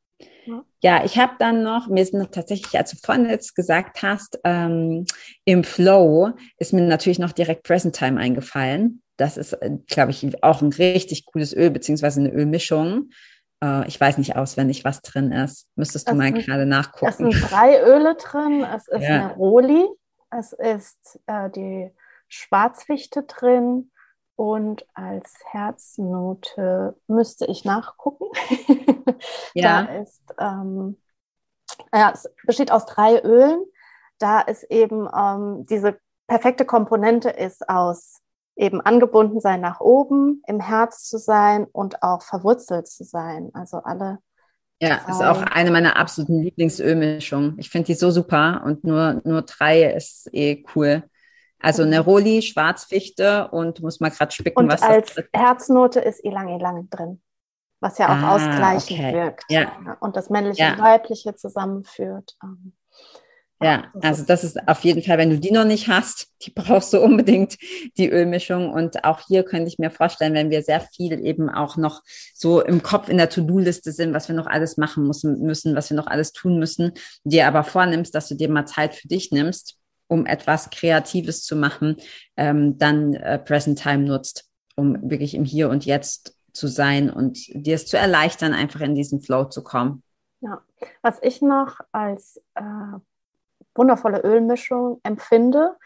Ja, 0.83 1.05
ich 1.05 1.19
habe 1.19 1.33
dann 1.39 1.63
noch, 1.63 1.89
mir 1.89 2.03
ist 2.03 2.15
noch 2.15 2.31
tatsächlich, 2.31 2.77
als 2.79 2.93
du 2.93 2.97
vorhin 2.97 3.29
jetzt 3.29 3.55
gesagt 3.55 4.03
hast, 4.03 4.39
ähm, 4.45 5.05
im 5.45 5.65
Flow 5.65 6.33
ist 6.59 6.73
mir 6.73 6.83
natürlich 6.83 7.19
noch 7.19 7.33
direkt 7.33 7.65
Present 7.65 7.97
Time 7.97 8.21
eingefallen. 8.21 9.03
Das 9.17 9.37
ist, 9.37 9.55
äh, 9.55 9.79
glaube 9.89 10.13
ich, 10.13 10.43
auch 10.45 10.63
ein 10.63 10.73
richtig 10.73 11.27
cooles 11.27 11.55
Öl, 11.55 11.71
beziehungsweise 11.71 12.21
eine 12.21 12.31
Ölmischung. 12.31 13.11
Äh, 13.63 13.89
ich 13.89 14.01
weiß 14.01 14.19
nicht 14.19 14.37
auswendig, 14.37 14.85
was 14.85 15.03
drin 15.03 15.33
ist. 15.33 15.69
Müsstest 15.75 16.09
du 16.09 16.13
es 16.13 16.17
mal 16.17 16.33
sind, 16.33 16.47
gerade 16.47 16.67
nachgucken. 16.67 17.07
Es 17.07 17.17
sind 17.17 17.51
drei 17.51 17.81
Öle 17.83 18.15
drin. 18.15 18.65
Es 18.65 18.89
ist 18.89 19.03
ja. 19.03 19.29
Neroli, 19.29 19.87
es 20.31 20.53
ist 20.53 21.21
äh, 21.27 21.51
die 21.51 21.91
Schwarzfichte 22.29 23.25
drin 23.25 23.91
und 24.37 24.87
als 24.95 25.35
Herznote 25.51 26.95
müsste 27.09 27.47
ich 27.47 27.65
nachgucken. 27.65 28.27
ja. 29.55 29.85
Da 29.85 29.95
ist, 29.97 30.23
ähm, 30.39 31.01
ja, 31.93 32.13
es 32.13 32.31
besteht 32.47 32.71
aus 32.71 32.87
drei 32.87 33.21
Ölen. 33.23 33.65
Da 34.19 34.41
ist 34.41 34.65
eben 34.71 35.09
ähm, 35.15 35.67
diese 35.69 35.99
perfekte 36.27 36.65
Komponente 36.65 37.31
ist 37.31 37.69
aus 37.69 38.21
eben 38.57 38.81
angebunden 38.81 39.41
sein 39.41 39.61
nach 39.61 39.81
oben, 39.81 40.43
im 40.47 40.61
Herz 40.61 41.05
zu 41.05 41.19
sein 41.19 41.65
und 41.65 42.03
auch 42.03 42.23
verwurzelt 42.23 42.89
zu 42.89 43.05
sein. 43.05 43.51
Also 43.53 43.79
alle. 43.79 44.19
Ja, 44.81 44.99
drei. 44.99 45.13
ist 45.13 45.23
auch 45.23 45.43
eine 45.43 45.71
meiner 45.71 45.97
absoluten 45.97 46.43
Lieblingsölmischungen. 46.43 47.59
Ich 47.59 47.71
finde 47.71 47.87
die 47.87 47.95
so 47.95 48.11
super 48.11 48.63
und 48.65 48.85
nur, 48.85 49.21
nur 49.25 49.43
drei 49.43 49.93
ist 49.93 50.29
eh 50.33 50.65
cool. 50.75 51.05
Also. 51.61 51.85
Neroli, 51.85 52.43
Schwarzfichte 52.43 53.49
und 53.49 53.83
muss 53.83 54.01
mal 54.01 54.11
gerade 54.11 54.33
spicken, 54.33 54.59
und 54.59 54.71
was 54.71 54.83
als 54.83 55.15
das 55.15 55.25
Herznote 55.33 56.01
ist 56.01 56.25
Ilang 56.25 56.49
Ilang 56.49 56.89
drin, 56.91 57.21
was 57.81 57.99
ja 57.99 58.07
auch 58.07 58.23
ah, 58.23 58.35
ausgleichend 58.35 58.99
okay. 58.99 59.15
wirkt 59.15 59.45
ja. 59.49 59.97
und 60.01 60.17
das 60.17 60.31
männliche 60.31 60.63
ja. 60.63 60.73
und 60.73 60.81
weibliche 60.81 61.35
zusammenführt. 61.35 62.37
Ähm, 62.43 62.73
ja, 63.63 63.91
also 64.03 64.23
das 64.23 64.45
ist 64.45 64.69
auf 64.69 64.85
jeden 64.85 65.03
Fall, 65.03 65.17
wenn 65.17 65.31
du 65.31 65.39
die 65.39 65.51
noch 65.51 65.65
nicht 65.65 65.89
hast, 65.89 66.29
die 66.43 66.51
brauchst 66.55 66.93
du 66.93 67.01
unbedingt, 67.01 67.57
die 67.97 68.11
Ölmischung. 68.11 68.71
Und 68.71 69.05
auch 69.05 69.21
hier 69.27 69.45
könnte 69.45 69.69
ich 69.69 69.79
mir 69.79 69.91
vorstellen, 69.91 70.35
wenn 70.35 70.51
wir 70.51 70.63
sehr 70.63 70.81
viel 70.81 71.25
eben 71.25 71.49
auch 71.49 71.77
noch 71.77 72.03
so 72.35 72.61
im 72.61 72.83
Kopf 72.83 73.09
in 73.09 73.17
der 73.17 73.31
To-Do-Liste 73.31 73.93
sind, 73.93 74.13
was 74.13 74.29
wir 74.29 74.35
noch 74.35 74.47
alles 74.47 74.77
machen 74.77 75.07
müssen, 75.07 75.75
was 75.75 75.91
wir 75.91 75.97
noch 75.97 76.07
alles 76.07 76.33
tun 76.33 76.59
müssen, 76.59 76.93
dir 77.25 77.47
aber 77.47 77.65
vornimmst, 77.65 78.15
dass 78.15 78.29
du 78.29 78.35
dir 78.35 78.51
mal 78.51 78.67
Zeit 78.67 78.95
für 78.95 79.09
dich 79.09 79.33
nimmst, 79.33 79.79
um 80.09 80.27
etwas 80.27 80.71
Kreatives 80.71 81.45
zu 81.45 81.57
machen, 81.57 81.97
ähm, 82.37 82.79
dann 82.79 83.15
äh, 83.15 83.39
Present 83.39 83.81
Time 83.83 84.05
nutzt, 84.05 84.51
um 84.77 85.11
wirklich 85.11 85.35
im 85.35 85.45
Hier 85.45 85.69
und 85.69 85.85
Jetzt 85.85 86.37
zu 86.53 86.69
sein 86.69 87.11
und 87.11 87.39
dir 87.49 87.75
es 87.75 87.87
zu 87.87 87.99
erleichtern, 87.99 88.55
einfach 88.55 88.81
in 88.81 88.95
diesen 88.95 89.21
Flow 89.21 89.45
zu 89.45 89.63
kommen. 89.63 90.03
Ja, 90.41 90.63
was 91.03 91.19
ich 91.23 91.43
noch 91.43 91.81
als 91.93 92.41
äh 92.55 92.63
wundervolle 93.77 94.21
Ölmischung 94.21 95.01
empfinde. 95.03 95.77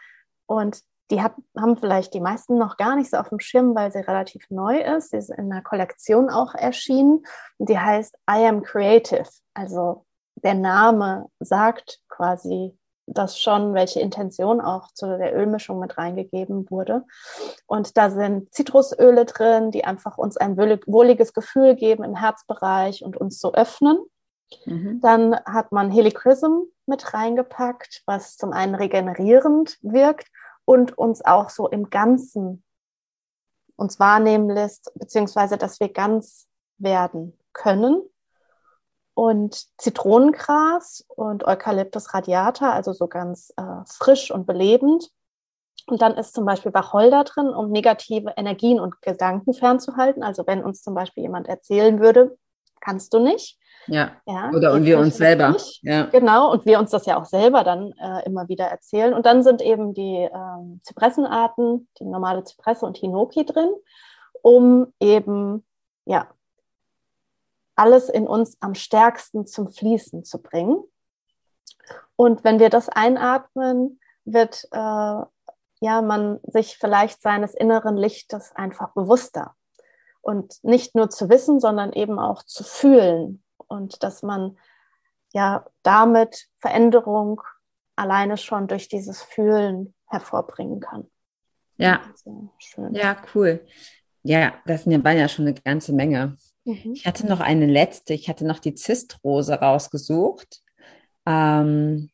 Und 0.45 0.81
die 1.09 1.21
hat, 1.21 1.35
haben 1.57 1.77
vielleicht 1.77 2.13
die 2.13 2.21
meisten 2.21 2.57
noch 2.57 2.77
gar 2.77 2.95
nicht 2.95 3.09
so 3.09 3.17
auf 3.17 3.29
dem 3.29 3.39
Schirm, 3.39 3.75
weil 3.75 3.91
sie 3.91 3.99
relativ 3.99 4.49
neu 4.49 4.79
ist. 4.79 5.11
Sie 5.11 5.17
ist 5.17 5.29
in 5.29 5.49
der 5.49 5.61
Kollektion 5.61 6.29
auch 6.29 6.55
erschienen. 6.55 7.23
Und 7.57 7.69
die 7.69 7.79
heißt 7.79 8.15
I 8.29 8.45
Am 8.45 8.63
Creative. 8.63 9.27
Also 9.53 10.05
der 10.35 10.53
Name 10.55 11.27
sagt 11.39 11.99
quasi 12.07 12.77
das 13.13 13.39
schon, 13.39 13.73
welche 13.73 13.99
Intention 13.99 14.61
auch 14.61 14.91
zu 14.93 15.17
der 15.17 15.35
Ölmischung 15.35 15.79
mit 15.79 15.97
reingegeben 15.97 16.69
wurde. 16.69 17.03
Und 17.67 17.97
da 17.97 18.09
sind 18.09 18.53
Zitrusöle 18.53 19.25
drin, 19.25 19.71
die 19.71 19.85
einfach 19.85 20.17
uns 20.17 20.37
ein 20.37 20.57
wohliges 20.57 21.33
Gefühl 21.33 21.75
geben 21.75 22.03
im 22.03 22.15
Herzbereich 22.15 23.03
und 23.03 23.17
uns 23.17 23.39
so 23.39 23.53
öffnen. 23.53 23.97
Mhm. 24.65 24.99
Dann 25.01 25.35
hat 25.45 25.71
man 25.71 25.91
Helichrysum 25.91 26.65
mit 26.85 27.13
reingepackt, 27.13 28.03
was 28.05 28.37
zum 28.37 28.53
einen 28.53 28.75
regenerierend 28.75 29.77
wirkt 29.81 30.27
und 30.65 30.97
uns 30.97 31.23
auch 31.23 31.49
so 31.49 31.67
im 31.67 31.89
Ganzen 31.89 32.63
uns 33.75 33.99
wahrnehmen 33.99 34.49
lässt, 34.49 34.91
beziehungsweise 34.95 35.57
dass 35.57 35.79
wir 35.79 35.89
ganz 35.89 36.47
werden 36.77 37.37
können. 37.53 38.01
Und 39.13 39.65
Zitronengras 39.77 41.05
und 41.09 41.45
Eucalyptus 41.45 42.13
radiata, 42.13 42.71
also 42.71 42.93
so 42.93 43.07
ganz 43.07 43.53
äh, 43.57 43.83
frisch 43.85 44.31
und 44.31 44.45
belebend. 44.45 45.09
Und 45.87 46.01
dann 46.01 46.15
ist 46.15 46.33
zum 46.33 46.45
Beispiel 46.45 46.73
Wacholder 46.73 47.23
drin, 47.23 47.49
um 47.49 47.71
negative 47.71 48.33
Energien 48.37 48.79
und 48.79 49.01
Gedanken 49.01 49.53
fernzuhalten. 49.53 50.23
Also 50.23 50.47
wenn 50.47 50.63
uns 50.63 50.81
zum 50.81 50.93
Beispiel 50.93 51.23
jemand 51.23 51.47
erzählen 51.47 51.99
würde, 51.99 52.37
kannst 52.79 53.13
du 53.13 53.19
nicht, 53.19 53.59
ja. 53.87 54.11
ja 54.25 54.51
Oder 54.51 54.73
und 54.73 54.85
wir 54.85 54.99
uns 54.99 55.17
selber. 55.17 55.55
Ja. 55.81 56.05
Genau, 56.05 56.51
und 56.51 56.65
wir 56.65 56.79
uns 56.79 56.91
das 56.91 57.05
ja 57.05 57.19
auch 57.19 57.25
selber 57.25 57.63
dann 57.63 57.93
äh, 57.93 58.25
immer 58.25 58.47
wieder 58.47 58.65
erzählen. 58.65 59.13
Und 59.13 59.25
dann 59.25 59.43
sind 59.43 59.61
eben 59.61 59.93
die 59.93 60.29
ähm, 60.31 60.81
Zypressenarten, 60.83 61.87
die 61.99 62.05
normale 62.05 62.43
Zypresse 62.43 62.85
und 62.85 62.97
Hinoki 62.97 63.45
drin, 63.45 63.69
um 64.41 64.93
eben 64.99 65.65
ja 66.05 66.27
alles 67.75 68.09
in 68.09 68.27
uns 68.27 68.57
am 68.59 68.75
stärksten 68.75 69.47
zum 69.47 69.71
Fließen 69.71 70.23
zu 70.23 70.41
bringen. 70.41 70.83
Und 72.15 72.43
wenn 72.43 72.59
wir 72.59 72.69
das 72.69 72.89
einatmen, 72.89 73.99
wird 74.25 74.67
äh, 74.71 74.77
ja 74.77 76.01
man 76.01 76.39
sich 76.43 76.77
vielleicht 76.77 77.21
seines 77.21 77.53
inneren 77.53 77.97
Lichtes 77.97 78.51
einfach 78.55 78.93
bewusster 78.93 79.55
und 80.21 80.63
nicht 80.63 80.95
nur 80.95 81.09
zu 81.09 81.29
wissen, 81.29 81.59
sondern 81.59 81.93
eben 81.93 82.19
auch 82.19 82.43
zu 82.43 82.63
fühlen 82.63 83.43
und 83.67 84.03
dass 84.03 84.21
man 84.21 84.57
ja 85.33 85.65
damit 85.81 86.47
Veränderung 86.59 87.41
alleine 87.95 88.37
schon 88.37 88.67
durch 88.67 88.87
dieses 88.87 89.21
Fühlen 89.21 89.93
hervorbringen 90.07 90.79
kann. 90.79 91.09
Ja, 91.77 92.01
schön. 92.59 92.93
ja, 92.93 93.17
cool. 93.33 93.65
Ja, 94.23 94.53
das 94.65 94.83
sind 94.83 95.03
ja 95.03 95.27
schon 95.27 95.47
eine 95.47 95.55
ganze 95.55 95.93
Menge. 95.93 96.37
Mhm. 96.65 96.93
Ich 96.93 97.05
hatte 97.05 97.25
noch 97.27 97.39
eine 97.39 97.65
letzte, 97.65 98.13
ich 98.13 98.29
hatte 98.29 98.45
noch 98.45 98.59
die 98.59 98.75
Zistrose 98.75 99.53
rausgesucht. 99.55 100.61
Ähm, 101.25 102.09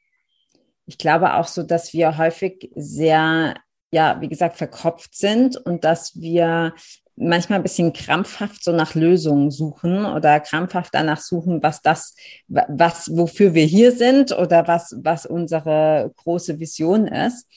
ich 0.86 0.98
glaube 0.98 1.36
auch 1.36 1.48
so, 1.48 1.64
dass 1.64 1.94
wir 1.94 2.18
häufig 2.18 2.72
sehr, 2.76 3.56
ja, 3.92 4.22
wie 4.22 4.30
gesagt, 4.30 4.58
verkopft 4.58 5.16
sind 5.16 5.58
und 5.58 5.84
dass 5.84 6.20
wir 6.20 6.74
manchmal 7.18 7.60
ein 7.60 7.64
bisschen 7.64 7.94
krampfhaft 7.94 8.64
so 8.64 8.72
nach 8.72 8.94
Lösungen 8.94 9.52
suchen 9.52 10.06
oder 10.06 10.40
krampfhaft 10.40 10.94
danach 10.94 11.20
suchen, 11.20 11.64
was 11.64 11.82
das, 11.82 12.16
was, 12.48 13.10
wofür 13.16 13.54
wir 13.54 13.66
hier 13.66 13.92
sind 13.92 14.32
oder 14.38 14.68
was, 14.68 14.96
was 15.02 15.26
unsere 15.26 16.14
große 16.16 16.60
Vision 16.60 17.08
ist. 17.08 17.48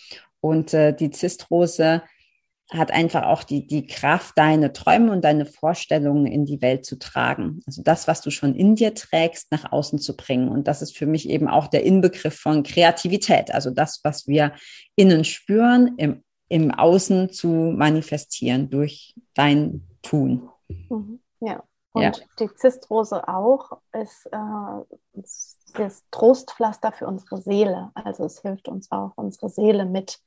Und 0.40 0.72
äh, 0.72 0.94
die 0.94 1.10
Zistrose 1.10 2.02
hat 2.70 2.92
einfach 2.92 3.24
auch 3.24 3.42
die, 3.42 3.66
die 3.66 3.86
Kraft, 3.86 4.38
deine 4.38 4.72
Träume 4.72 5.12
und 5.12 5.24
deine 5.24 5.46
Vorstellungen 5.46 6.26
in 6.26 6.44
die 6.44 6.62
Welt 6.62 6.84
zu 6.84 6.98
tragen. 6.98 7.60
Also 7.66 7.82
das, 7.82 8.06
was 8.06 8.20
du 8.20 8.30
schon 8.30 8.54
in 8.54 8.76
dir 8.76 8.94
trägst, 8.94 9.50
nach 9.50 9.72
außen 9.72 9.98
zu 9.98 10.16
bringen. 10.16 10.48
Und 10.48 10.68
das 10.68 10.80
ist 10.80 10.96
für 10.96 11.06
mich 11.06 11.28
eben 11.28 11.48
auch 11.48 11.66
der 11.66 11.84
Inbegriff 11.84 12.38
von 12.38 12.62
Kreativität. 12.62 13.52
Also 13.52 13.70
das, 13.70 14.00
was 14.04 14.26
wir 14.28 14.52
innen 14.94 15.24
spüren, 15.24 15.96
im 15.96 16.22
im 16.50 16.72
Außen 16.72 17.30
zu 17.30 17.46
manifestieren 17.46 18.68
durch 18.68 19.14
dein 19.34 19.86
Tun. 20.02 20.50
Mhm. 20.68 21.20
Ja. 21.38 21.62
Und 21.92 22.02
ja. 22.02 22.12
die 22.38 22.54
Zistrose 22.54 23.26
auch 23.26 23.80
ist, 23.92 24.26
äh, 24.26 25.20
das 25.74 26.04
Trostpflaster 26.10 26.92
für 26.92 27.06
unsere 27.06 27.40
Seele. 27.40 27.90
Also 27.94 28.24
es 28.24 28.40
hilft 28.40 28.68
uns 28.68 28.90
auch, 28.90 29.12
unsere 29.16 29.48
Seele 29.48 29.86
mit 29.86 30.20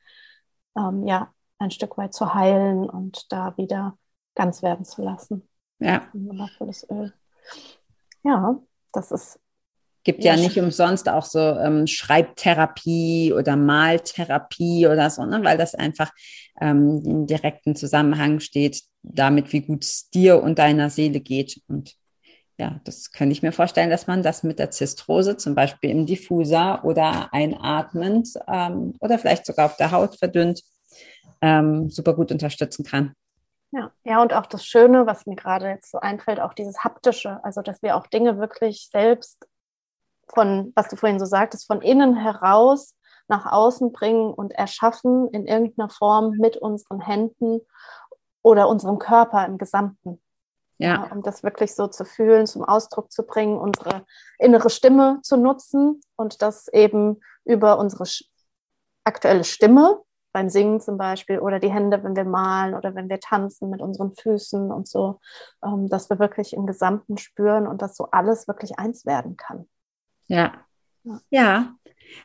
ähm, 0.78 1.06
ja, 1.06 1.32
ein 1.64 1.72
Stück 1.72 1.98
weit 1.98 2.14
zu 2.14 2.34
heilen 2.34 2.90
und 2.90 3.32
da 3.32 3.56
wieder 3.58 3.98
ganz 4.36 4.62
werden 4.62 4.86
zu 4.86 5.02
lassen. 5.02 5.48
Ja. 5.80 6.08
Ein 6.14 6.28
wundervolles 6.28 6.88
Öl. 6.90 7.14
Ja, 8.24 8.60
das 8.92 9.12
ist 9.12 9.40
Gibt 10.04 10.24
ja, 10.24 10.36
ja 10.36 10.42
nicht 10.42 10.60
umsonst 10.60 11.08
auch 11.08 11.24
so 11.24 11.40
ähm, 11.40 11.88
Schreibtherapie 11.88 13.32
oder 13.34 13.56
Maltherapie 13.56 14.86
oder 14.86 15.10
so, 15.10 15.26
ne? 15.26 15.42
weil 15.44 15.58
das 15.58 15.76
einfach 15.76 16.12
ähm, 16.60 17.02
in 17.06 17.26
direkten 17.26 17.76
Zusammenhang 17.76 18.42
steht 18.42 18.82
damit, 19.02 19.54
wie 19.54 19.62
gut 19.62 19.86
es 19.86 20.10
dir 20.10 20.44
und 20.44 20.60
deiner 20.60 20.90
Seele 20.90 21.22
geht. 21.22 21.62
Und 21.70 21.96
ja, 22.58 22.82
das 22.84 23.12
könnte 23.12 23.32
ich 23.32 23.44
mir 23.44 23.54
vorstellen, 23.54 23.90
dass 23.90 24.06
man 24.06 24.24
das 24.24 24.44
mit 24.44 24.60
der 24.60 24.72
Zistrose 24.72 25.38
zum 25.38 25.56
Beispiel 25.56 25.90
im 25.90 26.06
Diffuser 26.06 26.84
oder 26.84 27.34
einatmend 27.34 28.30
ähm, 28.48 28.96
oder 29.00 29.18
vielleicht 29.18 29.46
sogar 29.46 29.68
auf 29.68 29.78
der 29.78 29.92
Haut 29.92 30.18
verdünnt 30.18 30.64
ähm, 31.44 31.90
super 31.90 32.14
gut 32.14 32.32
unterstützen 32.32 32.86
kann. 32.86 33.14
Ja, 33.72 33.92
ja, 34.04 34.22
und 34.22 34.34
auch 34.34 34.46
das 34.46 34.66
Schöne, 34.66 35.06
was 35.06 35.26
mir 35.26 35.36
gerade 35.36 35.68
jetzt 35.68 35.92
so 35.92 36.00
einfällt, 36.00 36.40
auch 36.40 36.54
dieses 36.54 36.84
haptische, 36.84 37.44
also 37.44 37.62
dass 37.62 37.82
wir 37.82 37.98
auch 37.98 38.08
Dinge 38.08 38.38
wirklich 38.38 38.90
selbst 38.92 39.46
von, 40.34 40.72
was 40.76 40.88
du 40.88 40.96
vorhin 40.96 41.20
so 41.20 41.26
sagtest, 41.26 41.68
von 41.68 41.82
innen 41.82 42.16
heraus 42.16 42.96
nach 43.28 43.52
außen 43.52 43.92
bringen 43.92 44.34
und 44.34 44.54
erschaffen 44.54 45.28
in 45.30 45.46
irgendeiner 45.46 45.90
Form 45.90 46.38
mit 46.38 46.56
unseren 46.56 47.02
Händen 47.02 47.60
oder 48.42 48.70
unserem 48.70 49.00
Körper 49.00 49.46
im 49.46 49.58
Gesamten. 49.58 50.22
Ja. 50.78 51.06
ja. 51.06 51.12
um 51.12 51.22
das 51.22 51.44
wirklich 51.44 51.76
so 51.76 51.88
zu 51.88 52.06
fühlen, 52.06 52.48
zum 52.48 52.64
Ausdruck 52.64 53.12
zu 53.12 53.24
bringen, 53.24 53.58
unsere 53.58 54.06
innere 54.40 54.70
Stimme 54.70 55.20
zu 55.24 55.38
nutzen 55.38 56.02
und 56.16 56.42
das 56.42 56.68
eben 56.70 57.22
über 57.44 57.80
unsere 57.80 58.06
aktuelle 59.04 59.44
Stimme 59.44 60.02
beim 60.34 60.50
Singen 60.50 60.82
zum 60.82 60.98
Beispiel 60.98 61.40
oder 61.40 61.60
die 61.60 61.72
Hände, 61.72 62.04
wenn 62.04 62.16
wir 62.16 62.26
malen 62.26 62.74
oder 62.74 62.96
wenn 62.96 63.08
wir 63.08 63.20
tanzen 63.20 63.70
mit 63.70 63.82
unseren 63.82 64.14
Füßen 64.14 64.72
und 64.72 64.88
so, 64.88 65.20
ähm, 65.64 65.88
dass 65.88 66.10
wir 66.10 66.20
wirklich 66.20 66.54
im 66.54 66.66
Gesamten 66.66 67.18
spüren 67.18 67.68
und 67.68 67.82
dass 67.82 67.96
so 67.96 68.10
alles 68.12 68.48
wirklich 68.48 68.78
eins 68.78 69.06
werden 69.06 69.38
kann. 69.38 69.68
Ja. 70.28 70.54
Ja. 71.30 71.76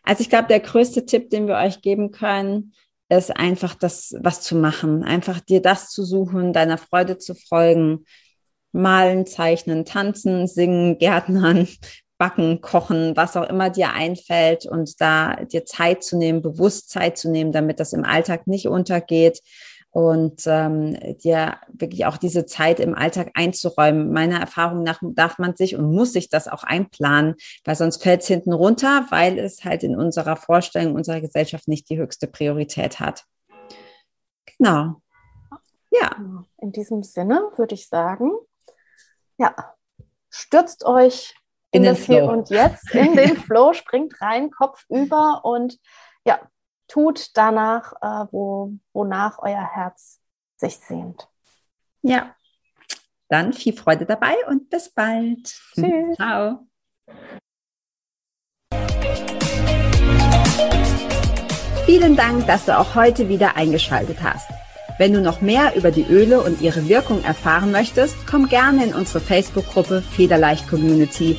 Also 0.03 0.23
ich 0.23 0.31
glaube, 0.31 0.49
der 0.49 0.61
größte 0.61 1.07
Tipp, 1.07 1.31
den 1.31 1.47
wir 1.47 1.57
euch 1.57 1.83
geben 1.83 2.11
können, 2.11 2.73
ist 3.09 3.35
einfach 3.35 3.75
das, 3.75 4.15
was 4.21 4.43
zu 4.43 4.57
machen. 4.57 5.03
Einfach 5.03 5.41
dir 5.41 5.63
das 5.63 5.91
zu 5.91 6.05
suchen, 6.05 6.53
deiner 6.53 6.79
Freude 6.79 7.19
zu 7.19 7.35
folgen. 7.35 8.05
Malen, 8.73 9.27
zeichnen, 9.27 9.85
tanzen, 9.85 10.47
singen, 10.47 10.99
gärtnern, 10.99 11.67
backen, 12.19 12.61
kochen, 12.61 13.17
was 13.17 13.37
auch 13.37 13.49
immer 13.49 13.71
dir 13.71 13.93
einfällt 13.93 14.67
und 14.67 15.01
da 15.01 15.37
dir 15.45 15.65
Zeit 15.65 16.03
zu 16.03 16.19
nehmen, 16.19 16.43
bewusst 16.43 16.91
Zeit 16.91 17.17
zu 17.17 17.31
nehmen, 17.31 17.53
damit 17.53 17.81
das 17.81 17.93
im 17.93 18.05
Alltag 18.05 18.47
nicht 18.47 18.69
untergeht 18.69 19.41
und 19.91 20.43
ähm, 20.47 20.99
dir 21.19 21.59
wirklich 21.69 22.07
auch 22.07 22.19
diese 22.19 22.45
Zeit 22.45 22.79
im 22.81 22.95
Alltag 22.95 23.31
einzuräumen. 23.35 24.13
Meiner 24.13 24.39
Erfahrung 24.39 24.83
nach 24.83 25.01
darf 25.03 25.39
man 25.39 25.57
sich 25.57 25.77
und 25.77 25.91
muss 25.93 26.13
sich 26.13 26.29
das 26.29 26.47
auch 26.47 26.63
einplanen, 26.63 27.37
weil 27.65 27.77
sonst 27.77 28.03
fällt 28.03 28.23
es 28.23 28.27
hinten 28.27 28.53
runter, 28.53 29.07
weil 29.11 29.39
es 29.39 29.65
halt 29.65 29.83
in 29.83 29.97
unserer 29.97 30.37
Vorstellung, 30.37 30.95
unserer 30.95 31.21
Gesellschaft 31.21 31.69
nicht 31.69 31.89
die 31.89 31.99
höchste 31.99 32.27
Priorität 32.27 33.01
hat. 33.01 33.25
Genau. 34.59 35.01
Ja. 35.91 36.17
In 36.59 36.73
diesem 36.73 37.03
Sinne 37.03 37.51
würde 37.57 37.75
ich 37.75 37.89
sagen, 37.89 38.33
ja, 39.39 39.55
stürzt 40.29 40.85
euch 40.85 41.35
in, 41.71 41.85
in 41.85 41.91
das 41.91 42.01
Hier 42.05 42.25
und 42.25 42.51
Jetzt, 42.51 42.95
in 42.95 43.15
den 43.15 43.37
Flow, 43.45 43.73
springt 43.73 44.21
rein, 44.21 44.51
Kopf 44.51 44.85
über 44.89 45.45
und 45.45 45.79
ja, 46.25 46.41
tut 46.87 47.37
danach, 47.37 47.93
äh, 48.01 48.27
wo, 48.31 48.73
wonach 48.93 49.39
euer 49.41 49.65
Herz 49.75 50.21
sich 50.57 50.79
sehnt. 50.79 51.29
Ja, 52.03 52.35
dann 53.29 53.53
viel 53.53 53.75
Freude 53.75 54.07
dabei 54.07 54.35
und 54.49 54.71
bis 54.71 54.89
bald. 54.91 55.45
Tschüss. 55.75 56.17
Ciao. 56.17 56.67
Vielen 61.85 62.17
Dank, 62.17 62.47
dass 62.47 62.67
du 62.67 62.79
auch 62.79 62.95
heute 62.95 63.29
wieder 63.29 63.57
eingeschaltet 63.57 64.19
hast. 64.23 64.49
Wenn 64.99 65.13
du 65.13 65.21
noch 65.21 65.41
mehr 65.41 65.77
über 65.77 65.91
die 65.91 66.05
Öle 66.05 66.41
und 66.43 66.61
ihre 66.61 66.89
Wirkung 66.89 67.23
erfahren 67.23 67.71
möchtest, 67.71 68.27
komm 68.27 68.49
gerne 68.49 68.85
in 68.85 68.95
unsere 68.95 69.21
Facebook-Gruppe 69.21 70.03
Federleicht 70.03 70.69
Community 70.69 71.39